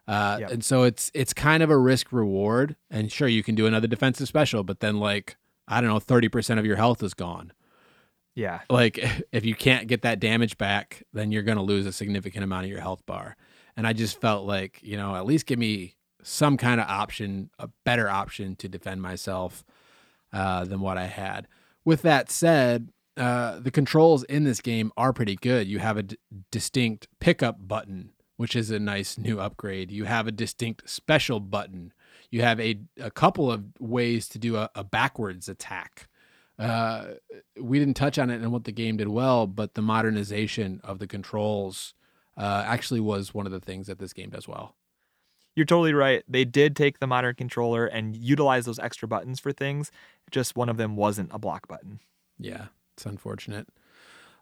Uh, 0.09 0.39
Yep. 0.41 0.51
And 0.51 0.65
so 0.65 0.83
it's 0.83 1.11
it's 1.15 1.33
kind 1.33 1.63
of 1.63 1.71
a 1.71 1.79
risk 1.79 2.13
reward. 2.13 2.77
And 2.91 3.11
sure, 3.11 3.29
you 3.29 3.43
can 3.43 3.55
do 3.55 3.67
another 3.67 3.87
defensive 3.87 4.29
special, 4.29 4.65
but 4.65 4.81
then 4.81 4.99
like 4.99 5.37
I 5.69 5.81
don't 5.81 5.91
know, 5.91 6.01
thirty 6.01 6.29
percent 6.29 6.59
of 6.59 6.67
your 6.67 6.77
health 6.77 7.03
is 7.03 7.15
gone. 7.15 7.53
Yeah. 8.35 8.61
Like 8.69 8.99
if 9.33 9.45
you 9.45 9.55
can't 9.55 9.87
get 9.87 10.03
that 10.03 10.19
damage 10.19 10.59
back, 10.59 11.05
then 11.13 11.31
you're 11.31 11.43
going 11.43 11.59
to 11.59 11.63
lose 11.63 11.87
a 11.87 11.93
significant 11.93 12.45
amount 12.45 12.65
of 12.65 12.71
your 12.71 12.81
health 12.81 13.05
bar. 13.07 13.37
And 13.77 13.87
I 13.87 13.93
just 13.93 14.21
felt 14.21 14.47
like 14.47 14.81
you 14.83 14.97
know 14.97 15.15
at 15.17 15.27
least 15.27 15.47
give 15.47 15.59
me 15.59 15.97
some 16.23 16.57
kind 16.57 16.81
of 16.81 16.89
option, 16.89 17.51
a 17.59 17.69
better 17.85 18.09
option 18.09 18.57
to 18.57 18.69
defend 18.69 19.01
myself 19.01 19.65
uh, 20.33 20.65
than 20.65 20.81
what 20.81 20.99
I 20.99 21.07
had. 21.07 21.47
With 21.85 22.03
that 22.03 22.31
said, 22.31 22.89
uh, 23.17 23.61
the 23.61 23.71
controls 23.71 24.25
in 24.25 24.45
this 24.45 24.61
game 24.61 24.93
are 24.97 25.13
pretty 25.13 25.37
good. 25.37 25.69
You 25.69 25.79
have 25.79 25.97
a 25.97 26.03
d- 26.03 26.19
distinct 26.51 27.07
pickup 27.21 27.67
button, 27.67 28.11
which 28.37 28.57
is 28.57 28.71
a 28.71 28.79
nice 28.79 29.17
new 29.17 29.41
upgrade. 29.41 29.91
You 29.91 30.05
have 30.05 30.27
a 30.27 30.33
distinct 30.33 30.89
special 30.91 31.41
button. 31.41 31.93
You 32.31 32.43
have 32.43 32.61
a, 32.61 32.81
a 33.01 33.11
couple 33.11 33.51
of 33.51 33.65
ways 33.79 34.29
to 34.31 34.39
do 34.39 34.57
a, 34.57 34.69
a 34.75 34.85
backwards 34.85 35.49
attack. 35.49 36.09
Uh, 36.59 37.13
we 37.61 37.79
didn't 37.79 37.95
touch 37.95 38.19
on 38.19 38.31
it 38.31 38.43
and 38.43 38.51
what 38.51 38.65
the 38.65 38.73
game 38.73 38.97
did 38.97 39.09
well, 39.09 39.47
but 39.47 39.75
the 39.75 39.83
modernization 39.83 40.81
of 40.83 40.99
the 40.99 41.07
controls 41.07 41.95
uh, 42.37 42.65
actually 42.67 43.01
was 43.01 43.35
one 43.35 43.47
of 43.47 43.53
the 43.53 43.61
things 43.61 43.87
that 43.87 43.99
this 43.99 44.13
game 44.13 44.31
does 44.31 44.47
well. 44.47 44.75
You're 45.55 45.67
totally 45.67 45.95
right. 45.95 46.23
They 46.29 46.45
did 46.45 46.77
take 46.77 46.99
the 46.99 47.07
modern 47.07 47.35
controller 47.35 47.87
and 47.87 48.15
utilize 48.15 48.67
those 48.67 48.79
extra 48.79 49.09
buttons 49.09 49.41
for 49.41 49.53
things. 49.53 49.91
Just 50.31 50.55
one 50.55 50.69
of 50.69 50.77
them 50.77 50.97
wasn't 50.97 51.31
a 51.33 51.39
block 51.39 51.67
button. 51.67 52.01
Yeah, 52.39 52.67
it's 52.95 53.07
unfortunate. 53.07 53.69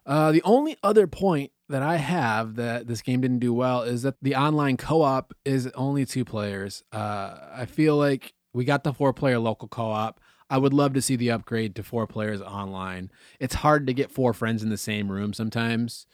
Uh, 0.05 0.31
the 0.31 0.41
only 0.43 0.77
other 0.83 1.07
point 1.07 1.51
that 1.69 1.81
I 1.81 1.95
have 1.95 2.55
that 2.55 2.87
this 2.87 3.01
game 3.01 3.21
didn't 3.21 3.39
do 3.39 3.53
well 3.53 3.81
is 3.81 4.03
that 4.03 4.15
the 4.21 4.35
online 4.35 4.77
co-op 4.77 5.33
is 5.45 5.67
only 5.67 6.05
two 6.05 6.25
players. 6.25 6.83
Uh, 6.91 7.37
I 7.53 7.65
feel 7.65 7.95
like 7.95 8.33
we 8.53 8.65
got 8.65 8.83
the 8.83 8.93
four-player 8.93 9.39
local 9.39 9.67
co-op. 9.67 10.19
I 10.49 10.59
would 10.59 10.73
love 10.73 10.93
to 10.93 11.01
see 11.01 11.15
the 11.15 11.31
upgrade 11.31 11.75
to 11.75 11.83
four 11.83 12.05
players 12.05 12.41
online. 12.41 13.09
It's 13.39 13.55
hard 13.55 13.87
to 13.87 13.93
get 13.93 14.11
four 14.11 14.31
friends 14.33 14.61
in 14.61 14.69
the 14.69 14.77
same 14.77 15.11
room 15.11 15.33
sometimes, 15.33 16.05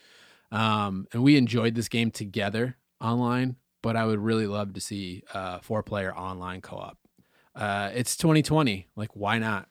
um, 0.52 1.08
and 1.14 1.24
we 1.24 1.38
enjoyed 1.38 1.76
this 1.76 1.88
game 1.88 2.12
together 2.12 2.78
online. 3.00 3.56
But 3.82 3.96
I 3.96 4.06
would 4.06 4.20
really 4.20 4.46
love 4.46 4.74
to 4.74 4.82
see 4.82 5.24
uh, 5.34 5.60
four-player 5.60 6.16
online 6.16 6.62
co-op. 6.62 7.00
Uh, 7.56 7.90
it's 7.96 8.16
2020. 8.16 8.88
Like, 8.96 9.16
why 9.16 9.40
not? 9.40 9.68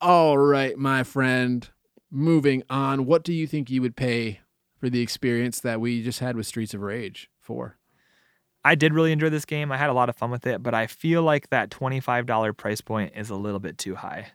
All 0.00 0.36
right, 0.36 0.76
my 0.76 1.04
friend. 1.04 1.68
Moving 2.10 2.64
on. 2.68 3.06
What 3.06 3.22
do 3.22 3.32
you 3.32 3.46
think 3.46 3.70
you 3.70 3.80
would 3.82 3.94
pay 3.94 4.40
for 4.76 4.90
the 4.90 5.00
experience 5.00 5.60
that 5.60 5.80
we 5.80 6.02
just 6.02 6.18
had 6.18 6.36
with 6.36 6.46
Streets 6.46 6.74
of 6.74 6.80
Rage 6.80 7.30
4? 7.40 7.76
I 8.64 8.74
did 8.74 8.92
really 8.92 9.12
enjoy 9.12 9.30
this 9.30 9.44
game. 9.44 9.70
I 9.70 9.76
had 9.76 9.90
a 9.90 9.94
lot 9.94 10.08
of 10.08 10.16
fun 10.16 10.30
with 10.30 10.46
it, 10.46 10.62
but 10.62 10.74
I 10.74 10.88
feel 10.88 11.22
like 11.22 11.50
that 11.50 11.70
$25 11.70 12.56
price 12.56 12.80
point 12.80 13.12
is 13.14 13.30
a 13.30 13.36
little 13.36 13.60
bit 13.60 13.78
too 13.78 13.94
high. 13.94 14.32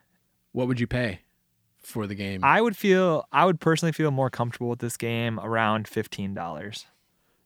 What 0.52 0.66
would 0.66 0.80
you 0.80 0.86
pay 0.86 1.20
for 1.84 2.06
the 2.06 2.14
game? 2.14 2.42
I 2.42 2.60
would 2.60 2.76
feel 2.76 3.26
I 3.32 3.44
would 3.44 3.60
personally 3.60 3.92
feel 3.92 4.10
more 4.10 4.30
comfortable 4.30 4.68
with 4.68 4.80
this 4.80 4.96
game 4.96 5.38
around 5.40 5.86
$15. 5.86 6.84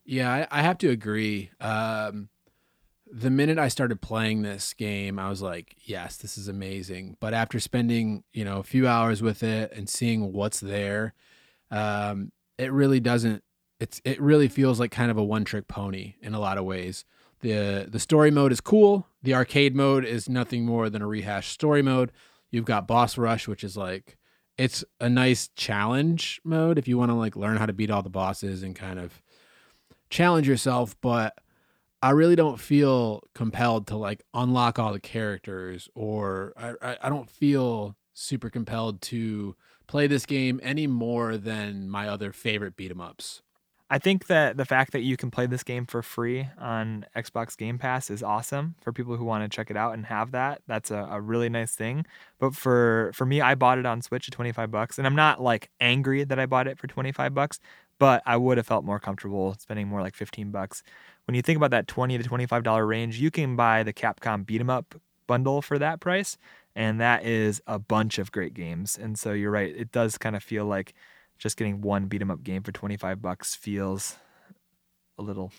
yeah, 0.04 0.46
I, 0.50 0.60
I 0.60 0.62
have 0.62 0.78
to 0.78 0.88
agree. 0.90 1.50
Um, 1.60 2.28
the 3.10 3.30
minute 3.30 3.58
I 3.58 3.68
started 3.68 4.00
playing 4.02 4.42
this 4.42 4.74
game, 4.74 5.18
I 5.18 5.30
was 5.30 5.40
like, 5.40 5.76
yes, 5.84 6.16
this 6.16 6.36
is 6.36 6.48
amazing. 6.48 7.16
But 7.20 7.32
after 7.32 7.58
spending, 7.58 8.24
you 8.32 8.44
know, 8.44 8.58
a 8.58 8.62
few 8.62 8.86
hours 8.86 9.22
with 9.22 9.42
it 9.42 9.72
and 9.72 9.88
seeing 9.88 10.32
what's 10.32 10.60
there, 10.60 11.14
um, 11.70 12.32
it 12.58 12.72
really 12.72 13.00
doesn't 13.00 13.42
it's 13.80 14.00
it 14.04 14.20
really 14.20 14.48
feels 14.48 14.80
like 14.80 14.90
kind 14.90 15.10
of 15.10 15.16
a 15.16 15.24
one 15.24 15.44
trick 15.44 15.68
pony 15.68 16.14
in 16.20 16.34
a 16.34 16.40
lot 16.40 16.58
of 16.58 16.64
ways. 16.64 17.04
The 17.40 17.86
the 17.88 18.00
story 18.00 18.30
mode 18.30 18.52
is 18.52 18.60
cool. 18.60 19.06
The 19.22 19.34
arcade 19.34 19.74
mode 19.74 20.04
is 20.04 20.28
nothing 20.28 20.64
more 20.64 20.90
than 20.90 21.02
a 21.02 21.06
rehashed 21.06 21.52
story 21.52 21.82
mode. 21.82 22.12
You've 22.50 22.64
got 22.64 22.88
boss 22.88 23.16
rush, 23.16 23.46
which 23.46 23.62
is 23.62 23.76
like 23.76 24.17
it's 24.58 24.84
a 25.00 25.08
nice 25.08 25.48
challenge 25.54 26.40
mode 26.44 26.78
if 26.78 26.88
you 26.88 26.98
want 26.98 27.10
to 27.10 27.14
like 27.14 27.36
learn 27.36 27.56
how 27.56 27.66
to 27.66 27.72
beat 27.72 27.90
all 27.90 28.02
the 28.02 28.10
bosses 28.10 28.62
and 28.62 28.74
kind 28.74 28.98
of 28.98 29.22
challenge 30.10 30.48
yourself, 30.48 30.96
but 31.00 31.38
I 32.02 32.10
really 32.10 32.36
don't 32.36 32.60
feel 32.60 33.22
compelled 33.34 33.86
to 33.88 33.96
like 33.96 34.22
unlock 34.34 34.78
all 34.78 34.92
the 34.92 35.00
characters 35.00 35.88
or 35.94 36.52
I, 36.56 36.96
I, 37.02 37.08
don't 37.08 37.28
feel 37.28 37.96
super 38.14 38.50
compelled 38.50 39.00
to 39.02 39.56
play 39.86 40.06
this 40.06 40.26
game 40.26 40.60
any 40.62 40.86
more 40.86 41.36
than 41.36 41.88
my 41.88 42.08
other 42.08 42.32
favorite 42.32 42.76
beat 42.76 42.90
'em 42.90 43.00
ups. 43.00 43.42
I 43.90 43.98
think 43.98 44.26
that 44.26 44.58
the 44.58 44.66
fact 44.66 44.92
that 44.92 45.00
you 45.00 45.16
can 45.16 45.30
play 45.30 45.46
this 45.46 45.62
game 45.62 45.86
for 45.86 46.02
free 46.02 46.46
on 46.58 47.06
Xbox 47.16 47.56
Game 47.56 47.78
Pass 47.78 48.10
is 48.10 48.22
awesome 48.22 48.74
for 48.82 48.92
people 48.92 49.16
who 49.16 49.24
want 49.24 49.44
to 49.50 49.54
check 49.54 49.70
it 49.70 49.78
out 49.78 49.94
and 49.94 50.04
have 50.06 50.32
that. 50.32 50.60
That's 50.66 50.90
a, 50.90 51.08
a 51.10 51.20
really 51.20 51.48
nice 51.48 51.74
thing. 51.74 52.04
But 52.38 52.54
for 52.54 53.10
for 53.14 53.24
me, 53.24 53.40
I 53.40 53.54
bought 53.54 53.78
it 53.78 53.86
on 53.86 54.02
Switch 54.02 54.28
at 54.28 54.34
25 54.34 54.70
bucks, 54.70 54.98
and 54.98 55.06
I'm 55.06 55.14
not 55.16 55.40
like 55.42 55.70
angry 55.80 56.24
that 56.24 56.38
I 56.38 56.44
bought 56.44 56.68
it 56.68 56.78
for 56.78 56.86
25 56.86 57.32
bucks, 57.34 57.60
but 57.98 58.22
I 58.26 58.36
would 58.36 58.58
have 58.58 58.66
felt 58.66 58.84
more 58.84 59.00
comfortable 59.00 59.56
spending 59.58 59.88
more 59.88 60.02
like 60.02 60.14
15 60.14 60.50
bucks. 60.50 60.82
When 61.26 61.34
you 61.34 61.40
think 61.42 61.56
about 61.56 61.70
that 61.70 61.88
20 61.88 62.18
to 62.18 62.24
25 62.24 62.62
dollar 62.62 62.86
range, 62.86 63.18
you 63.18 63.30
can 63.30 63.56
buy 63.56 63.82
the 63.84 63.92
Capcom 63.94 64.44
Beat 64.44 64.60
'em 64.60 64.68
Up 64.70 64.96
bundle 65.26 65.62
for 65.62 65.78
that 65.78 66.00
price, 66.00 66.36
and 66.76 67.00
that 67.00 67.24
is 67.24 67.62
a 67.66 67.78
bunch 67.78 68.18
of 68.18 68.32
great 68.32 68.52
games. 68.52 68.98
And 68.98 69.18
so 69.18 69.32
you're 69.32 69.50
right, 69.50 69.74
it 69.74 69.92
does 69.92 70.18
kind 70.18 70.36
of 70.36 70.42
feel 70.42 70.66
like 70.66 70.92
just 71.38 71.56
getting 71.56 71.80
one 71.80 72.06
beat 72.06 72.20
'em 72.22 72.30
up 72.30 72.42
game 72.42 72.62
for 72.62 72.72
25 72.72 73.22
bucks 73.22 73.54
feels 73.54 74.16
a 75.18 75.22
little 75.22 75.52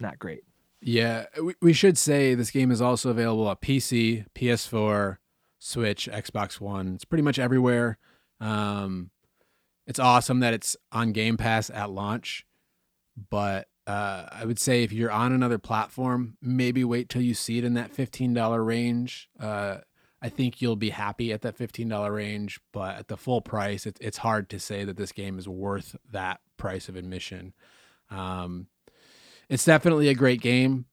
not 0.00 0.18
great. 0.18 0.44
Yeah, 0.80 1.26
we, 1.42 1.54
we 1.60 1.72
should 1.72 1.98
say 1.98 2.34
this 2.34 2.52
game 2.52 2.70
is 2.70 2.80
also 2.80 3.10
available 3.10 3.48
on 3.48 3.56
PC, 3.56 4.26
PS4, 4.34 5.18
Switch, 5.58 6.08
Xbox 6.12 6.60
One. 6.60 6.94
It's 6.94 7.04
pretty 7.04 7.22
much 7.22 7.38
everywhere. 7.38 7.98
Um, 8.40 9.10
it's 9.88 9.98
awesome 9.98 10.40
that 10.40 10.54
it's 10.54 10.76
on 10.92 11.12
Game 11.12 11.36
Pass 11.36 11.68
at 11.70 11.90
launch, 11.90 12.46
but 13.30 13.66
uh, 13.88 14.26
I 14.30 14.44
would 14.44 14.58
say 14.60 14.84
if 14.84 14.92
you're 14.92 15.10
on 15.10 15.32
another 15.32 15.58
platform, 15.58 16.36
maybe 16.40 16.84
wait 16.84 17.08
till 17.08 17.22
you 17.22 17.34
see 17.34 17.58
it 17.58 17.64
in 17.64 17.74
that 17.74 17.90
fifteen 17.90 18.32
dollar 18.34 18.62
range. 18.62 19.28
Uh, 19.40 19.78
I 20.20 20.28
think 20.28 20.60
you'll 20.60 20.76
be 20.76 20.90
happy 20.90 21.32
at 21.32 21.42
that 21.42 21.56
fifteen 21.56 21.88
dollar 21.88 22.12
range, 22.12 22.60
but 22.72 22.96
at 22.96 23.08
the 23.08 23.16
full 23.16 23.40
price, 23.40 23.86
it, 23.86 23.96
it's 24.00 24.18
hard 24.18 24.50
to 24.50 24.58
say 24.58 24.84
that 24.84 24.96
this 24.96 25.12
game 25.12 25.38
is 25.38 25.48
worth 25.48 25.96
that 26.10 26.40
price 26.56 26.88
of 26.88 26.96
admission. 26.96 27.54
Um, 28.10 28.66
it's 29.48 29.64
definitely 29.64 30.08
a 30.08 30.14
great 30.14 30.40
game, 30.40 30.86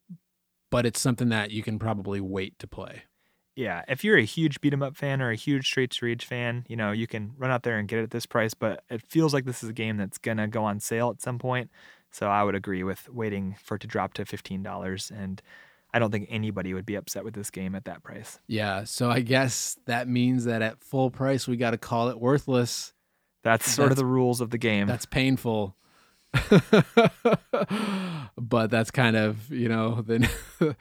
but 0.69 0.85
it's 0.85 1.01
something 1.01 1.29
that 1.29 1.51
you 1.51 1.63
can 1.63 1.79
probably 1.79 2.21
wait 2.21 2.59
to 2.59 2.67
play. 2.67 3.03
Yeah, 3.55 3.83
if 3.87 4.03
you're 4.03 4.17
a 4.17 4.23
huge 4.25 4.59
beat 4.59 4.73
'em 4.73 4.83
up 4.83 4.97
fan 4.97 5.21
or 5.21 5.31
a 5.31 5.35
huge 5.35 5.67
Streets 5.67 5.97
of 5.97 6.03
Rage 6.03 6.25
fan, 6.25 6.65
you 6.67 6.75
know, 6.75 6.91
you 6.91 7.07
can 7.07 7.33
run 7.37 7.51
out 7.51 7.63
there 7.63 7.77
and 7.79 7.87
get 7.87 7.99
it 7.99 8.03
at 8.03 8.11
this 8.11 8.25
price, 8.25 8.53
but 8.53 8.83
it 8.89 9.01
feels 9.01 9.33
like 9.33 9.45
this 9.45 9.63
is 9.63 9.69
a 9.69 9.73
game 9.73 9.95
that's 9.97 10.17
going 10.17 10.37
to 10.37 10.47
go 10.47 10.63
on 10.65 10.79
sale 10.81 11.09
at 11.09 11.21
some 11.21 11.39
point. 11.39 11.71
So 12.11 12.29
I 12.29 12.43
would 12.43 12.55
agree 12.55 12.83
with 12.83 13.09
waiting 13.09 13.55
for 13.63 13.75
it 13.75 13.79
to 13.81 13.87
drop 13.87 14.13
to 14.15 14.25
$15 14.25 15.09
and 15.09 15.41
I 15.95 15.99
don't 15.99 16.11
think 16.11 16.27
anybody 16.29 16.73
would 16.73 16.85
be 16.85 16.95
upset 16.95 17.23
with 17.23 17.35
this 17.35 17.49
game 17.49 17.73
at 17.73 17.85
that 17.85 18.03
price. 18.03 18.37
Yeah, 18.47 18.83
so 18.83 19.09
I 19.09 19.21
guess 19.21 19.77
that 19.85 20.09
means 20.09 20.43
that 20.43 20.61
at 20.61 20.83
full 20.83 21.09
price 21.09 21.47
we 21.47 21.55
got 21.55 21.71
to 21.71 21.77
call 21.77 22.09
it 22.09 22.19
worthless. 22.19 22.91
That's 23.43 23.71
sort 23.71 23.91
of 23.91 23.97
the 23.97 24.05
rules 24.05 24.41
of 24.41 24.49
the 24.49 24.57
game. 24.57 24.87
That's 24.87 25.05
painful. 25.05 25.77
but 28.37 28.69
that's 28.69 28.91
kind 28.91 29.15
of, 29.15 29.49
you 29.49 29.69
know, 29.69 30.01
then 30.01 30.27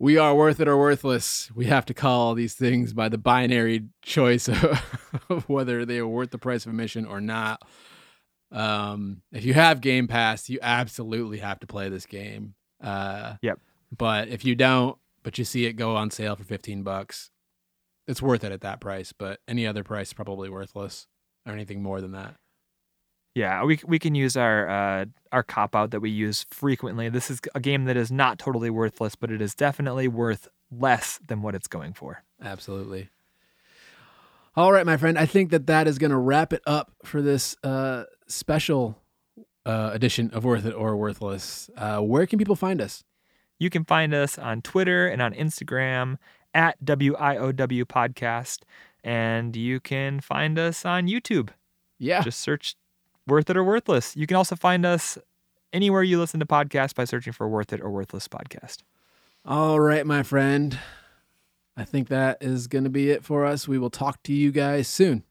we 0.00 0.18
are 0.18 0.34
worth 0.34 0.58
it 0.58 0.66
or 0.66 0.76
worthless. 0.76 1.48
We 1.54 1.66
have 1.66 1.86
to 1.86 1.94
call 1.94 2.34
these 2.34 2.54
things 2.54 2.92
by 2.92 3.08
the 3.08 3.18
binary 3.18 3.84
choice 4.02 4.48
of 4.48 5.44
whether 5.46 5.84
they 5.84 5.98
are 5.98 6.08
worth 6.08 6.30
the 6.30 6.38
price 6.38 6.66
of 6.66 6.70
admission 6.70 7.06
or 7.06 7.20
not. 7.20 7.62
Um, 8.50 9.22
if 9.30 9.44
you 9.44 9.54
have 9.54 9.80
Game 9.80 10.08
Pass, 10.08 10.50
you 10.50 10.58
absolutely 10.60 11.38
have 11.38 11.60
to 11.60 11.68
play 11.68 11.88
this 11.88 12.06
game. 12.06 12.54
Uh, 12.82 13.34
Yep. 13.42 13.60
But 13.96 14.28
if 14.28 14.44
you 14.44 14.54
don't, 14.54 14.96
but 15.22 15.38
you 15.38 15.44
see 15.44 15.66
it 15.66 15.74
go 15.74 15.96
on 15.96 16.10
sale 16.10 16.34
for 16.34 16.44
15 16.44 16.82
bucks, 16.82 17.30
it's 18.06 18.22
worth 18.22 18.42
it 18.42 18.52
at 18.52 18.62
that 18.62 18.80
price. 18.80 19.12
But 19.12 19.40
any 19.46 19.66
other 19.66 19.84
price 19.84 20.12
probably 20.12 20.48
worthless 20.48 21.06
or 21.46 21.52
anything 21.52 21.82
more 21.82 22.00
than 22.00 22.12
that. 22.12 22.36
Yeah, 23.34 23.64
we 23.64 23.80
we 23.86 23.98
can 23.98 24.14
use 24.14 24.36
our 24.36 24.68
uh, 24.68 25.04
our 25.30 25.42
cop 25.42 25.74
out 25.74 25.90
that 25.92 26.00
we 26.00 26.10
use 26.10 26.44
frequently. 26.50 27.08
This 27.08 27.30
is 27.30 27.40
a 27.54 27.60
game 27.60 27.84
that 27.86 27.96
is 27.96 28.12
not 28.12 28.38
totally 28.38 28.68
worthless, 28.68 29.14
but 29.14 29.30
it 29.30 29.40
is 29.40 29.54
definitely 29.54 30.06
worth 30.06 30.48
less 30.70 31.18
than 31.26 31.40
what 31.40 31.54
it's 31.54 31.66
going 31.66 31.94
for. 31.94 32.24
Absolutely. 32.42 33.08
All 34.54 34.70
right, 34.70 34.84
my 34.84 34.98
friend. 34.98 35.18
I 35.18 35.24
think 35.24 35.50
that 35.50 35.66
that 35.66 35.88
is 35.88 35.96
going 35.96 36.10
to 36.10 36.18
wrap 36.18 36.52
it 36.52 36.60
up 36.66 36.92
for 37.04 37.22
this 37.22 37.56
uh, 37.64 38.04
special 38.26 38.98
uh, 39.64 39.90
edition 39.94 40.30
of 40.34 40.44
Worth 40.44 40.66
It 40.66 40.74
or 40.74 40.94
Worthless. 40.94 41.70
Uh, 41.74 42.00
where 42.00 42.26
can 42.26 42.38
people 42.38 42.56
find 42.56 42.82
us? 42.82 43.02
You 43.62 43.70
can 43.70 43.84
find 43.84 44.12
us 44.12 44.38
on 44.38 44.60
Twitter 44.60 45.06
and 45.06 45.22
on 45.22 45.32
Instagram 45.34 46.16
at 46.52 46.84
WIOW 46.84 47.84
Podcast. 47.84 48.62
And 49.04 49.54
you 49.54 49.78
can 49.78 50.18
find 50.18 50.58
us 50.58 50.84
on 50.84 51.06
YouTube. 51.06 51.50
Yeah. 51.96 52.22
Just 52.22 52.40
search 52.40 52.74
Worth 53.28 53.48
It 53.48 53.56
or 53.56 53.62
Worthless. 53.62 54.16
You 54.16 54.26
can 54.26 54.36
also 54.36 54.56
find 54.56 54.84
us 54.84 55.16
anywhere 55.72 56.02
you 56.02 56.18
listen 56.18 56.40
to 56.40 56.46
podcasts 56.46 56.92
by 56.92 57.04
searching 57.04 57.32
for 57.32 57.48
Worth 57.48 57.72
It 57.72 57.80
or 57.80 57.88
Worthless 57.88 58.26
podcast. 58.26 58.78
All 59.44 59.78
right, 59.78 60.04
my 60.04 60.24
friend. 60.24 60.76
I 61.76 61.84
think 61.84 62.08
that 62.08 62.38
is 62.40 62.66
going 62.66 62.82
to 62.82 62.90
be 62.90 63.10
it 63.10 63.24
for 63.24 63.46
us. 63.46 63.68
We 63.68 63.78
will 63.78 63.90
talk 63.90 64.24
to 64.24 64.32
you 64.32 64.50
guys 64.50 64.88
soon. 64.88 65.22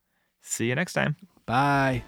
See 0.42 0.70
you 0.70 0.76
next 0.76 0.94
time. 0.94 1.18
Bye. 1.46 2.06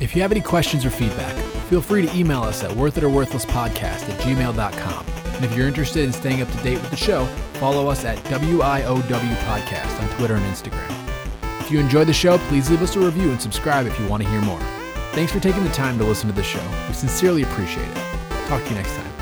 If 0.00 0.16
you 0.16 0.22
have 0.22 0.32
any 0.32 0.40
questions 0.40 0.86
or 0.86 0.90
feedback, 0.90 1.36
feel 1.68 1.82
free 1.82 2.06
to 2.06 2.16
email 2.16 2.44
us 2.44 2.64
at 2.64 2.70
worthitoworthlesspodcast 2.70 4.08
at 4.08 4.20
gmail.com. 4.20 5.17
And 5.38 5.44
if 5.44 5.56
you're 5.56 5.68
interested 5.68 6.02
in 6.02 6.12
staying 6.12 6.42
up 6.42 6.50
to 6.50 6.56
date 6.64 6.80
with 6.80 6.90
the 6.90 6.96
show, 6.96 7.24
follow 7.60 7.86
us 7.86 8.04
at 8.04 8.18
WIOW 8.24 9.02
Podcast 9.02 10.02
on 10.02 10.16
Twitter 10.16 10.34
and 10.34 10.44
Instagram. 10.46 10.90
If 11.60 11.70
you 11.70 11.78
enjoyed 11.78 12.08
the 12.08 12.12
show, 12.12 12.38
please 12.48 12.68
leave 12.68 12.82
us 12.82 12.96
a 12.96 12.98
review 12.98 13.30
and 13.30 13.40
subscribe 13.40 13.86
if 13.86 13.96
you 14.00 14.08
want 14.08 14.24
to 14.24 14.28
hear 14.28 14.40
more. 14.40 14.60
Thanks 15.12 15.30
for 15.30 15.38
taking 15.38 15.62
the 15.62 15.70
time 15.70 15.96
to 15.98 16.04
listen 16.04 16.28
to 16.28 16.34
the 16.34 16.42
show. 16.42 16.66
We 16.88 16.94
sincerely 16.94 17.44
appreciate 17.44 17.86
it. 17.86 17.96
Talk 18.48 18.64
to 18.64 18.68
you 18.70 18.74
next 18.74 18.96
time. 18.96 19.17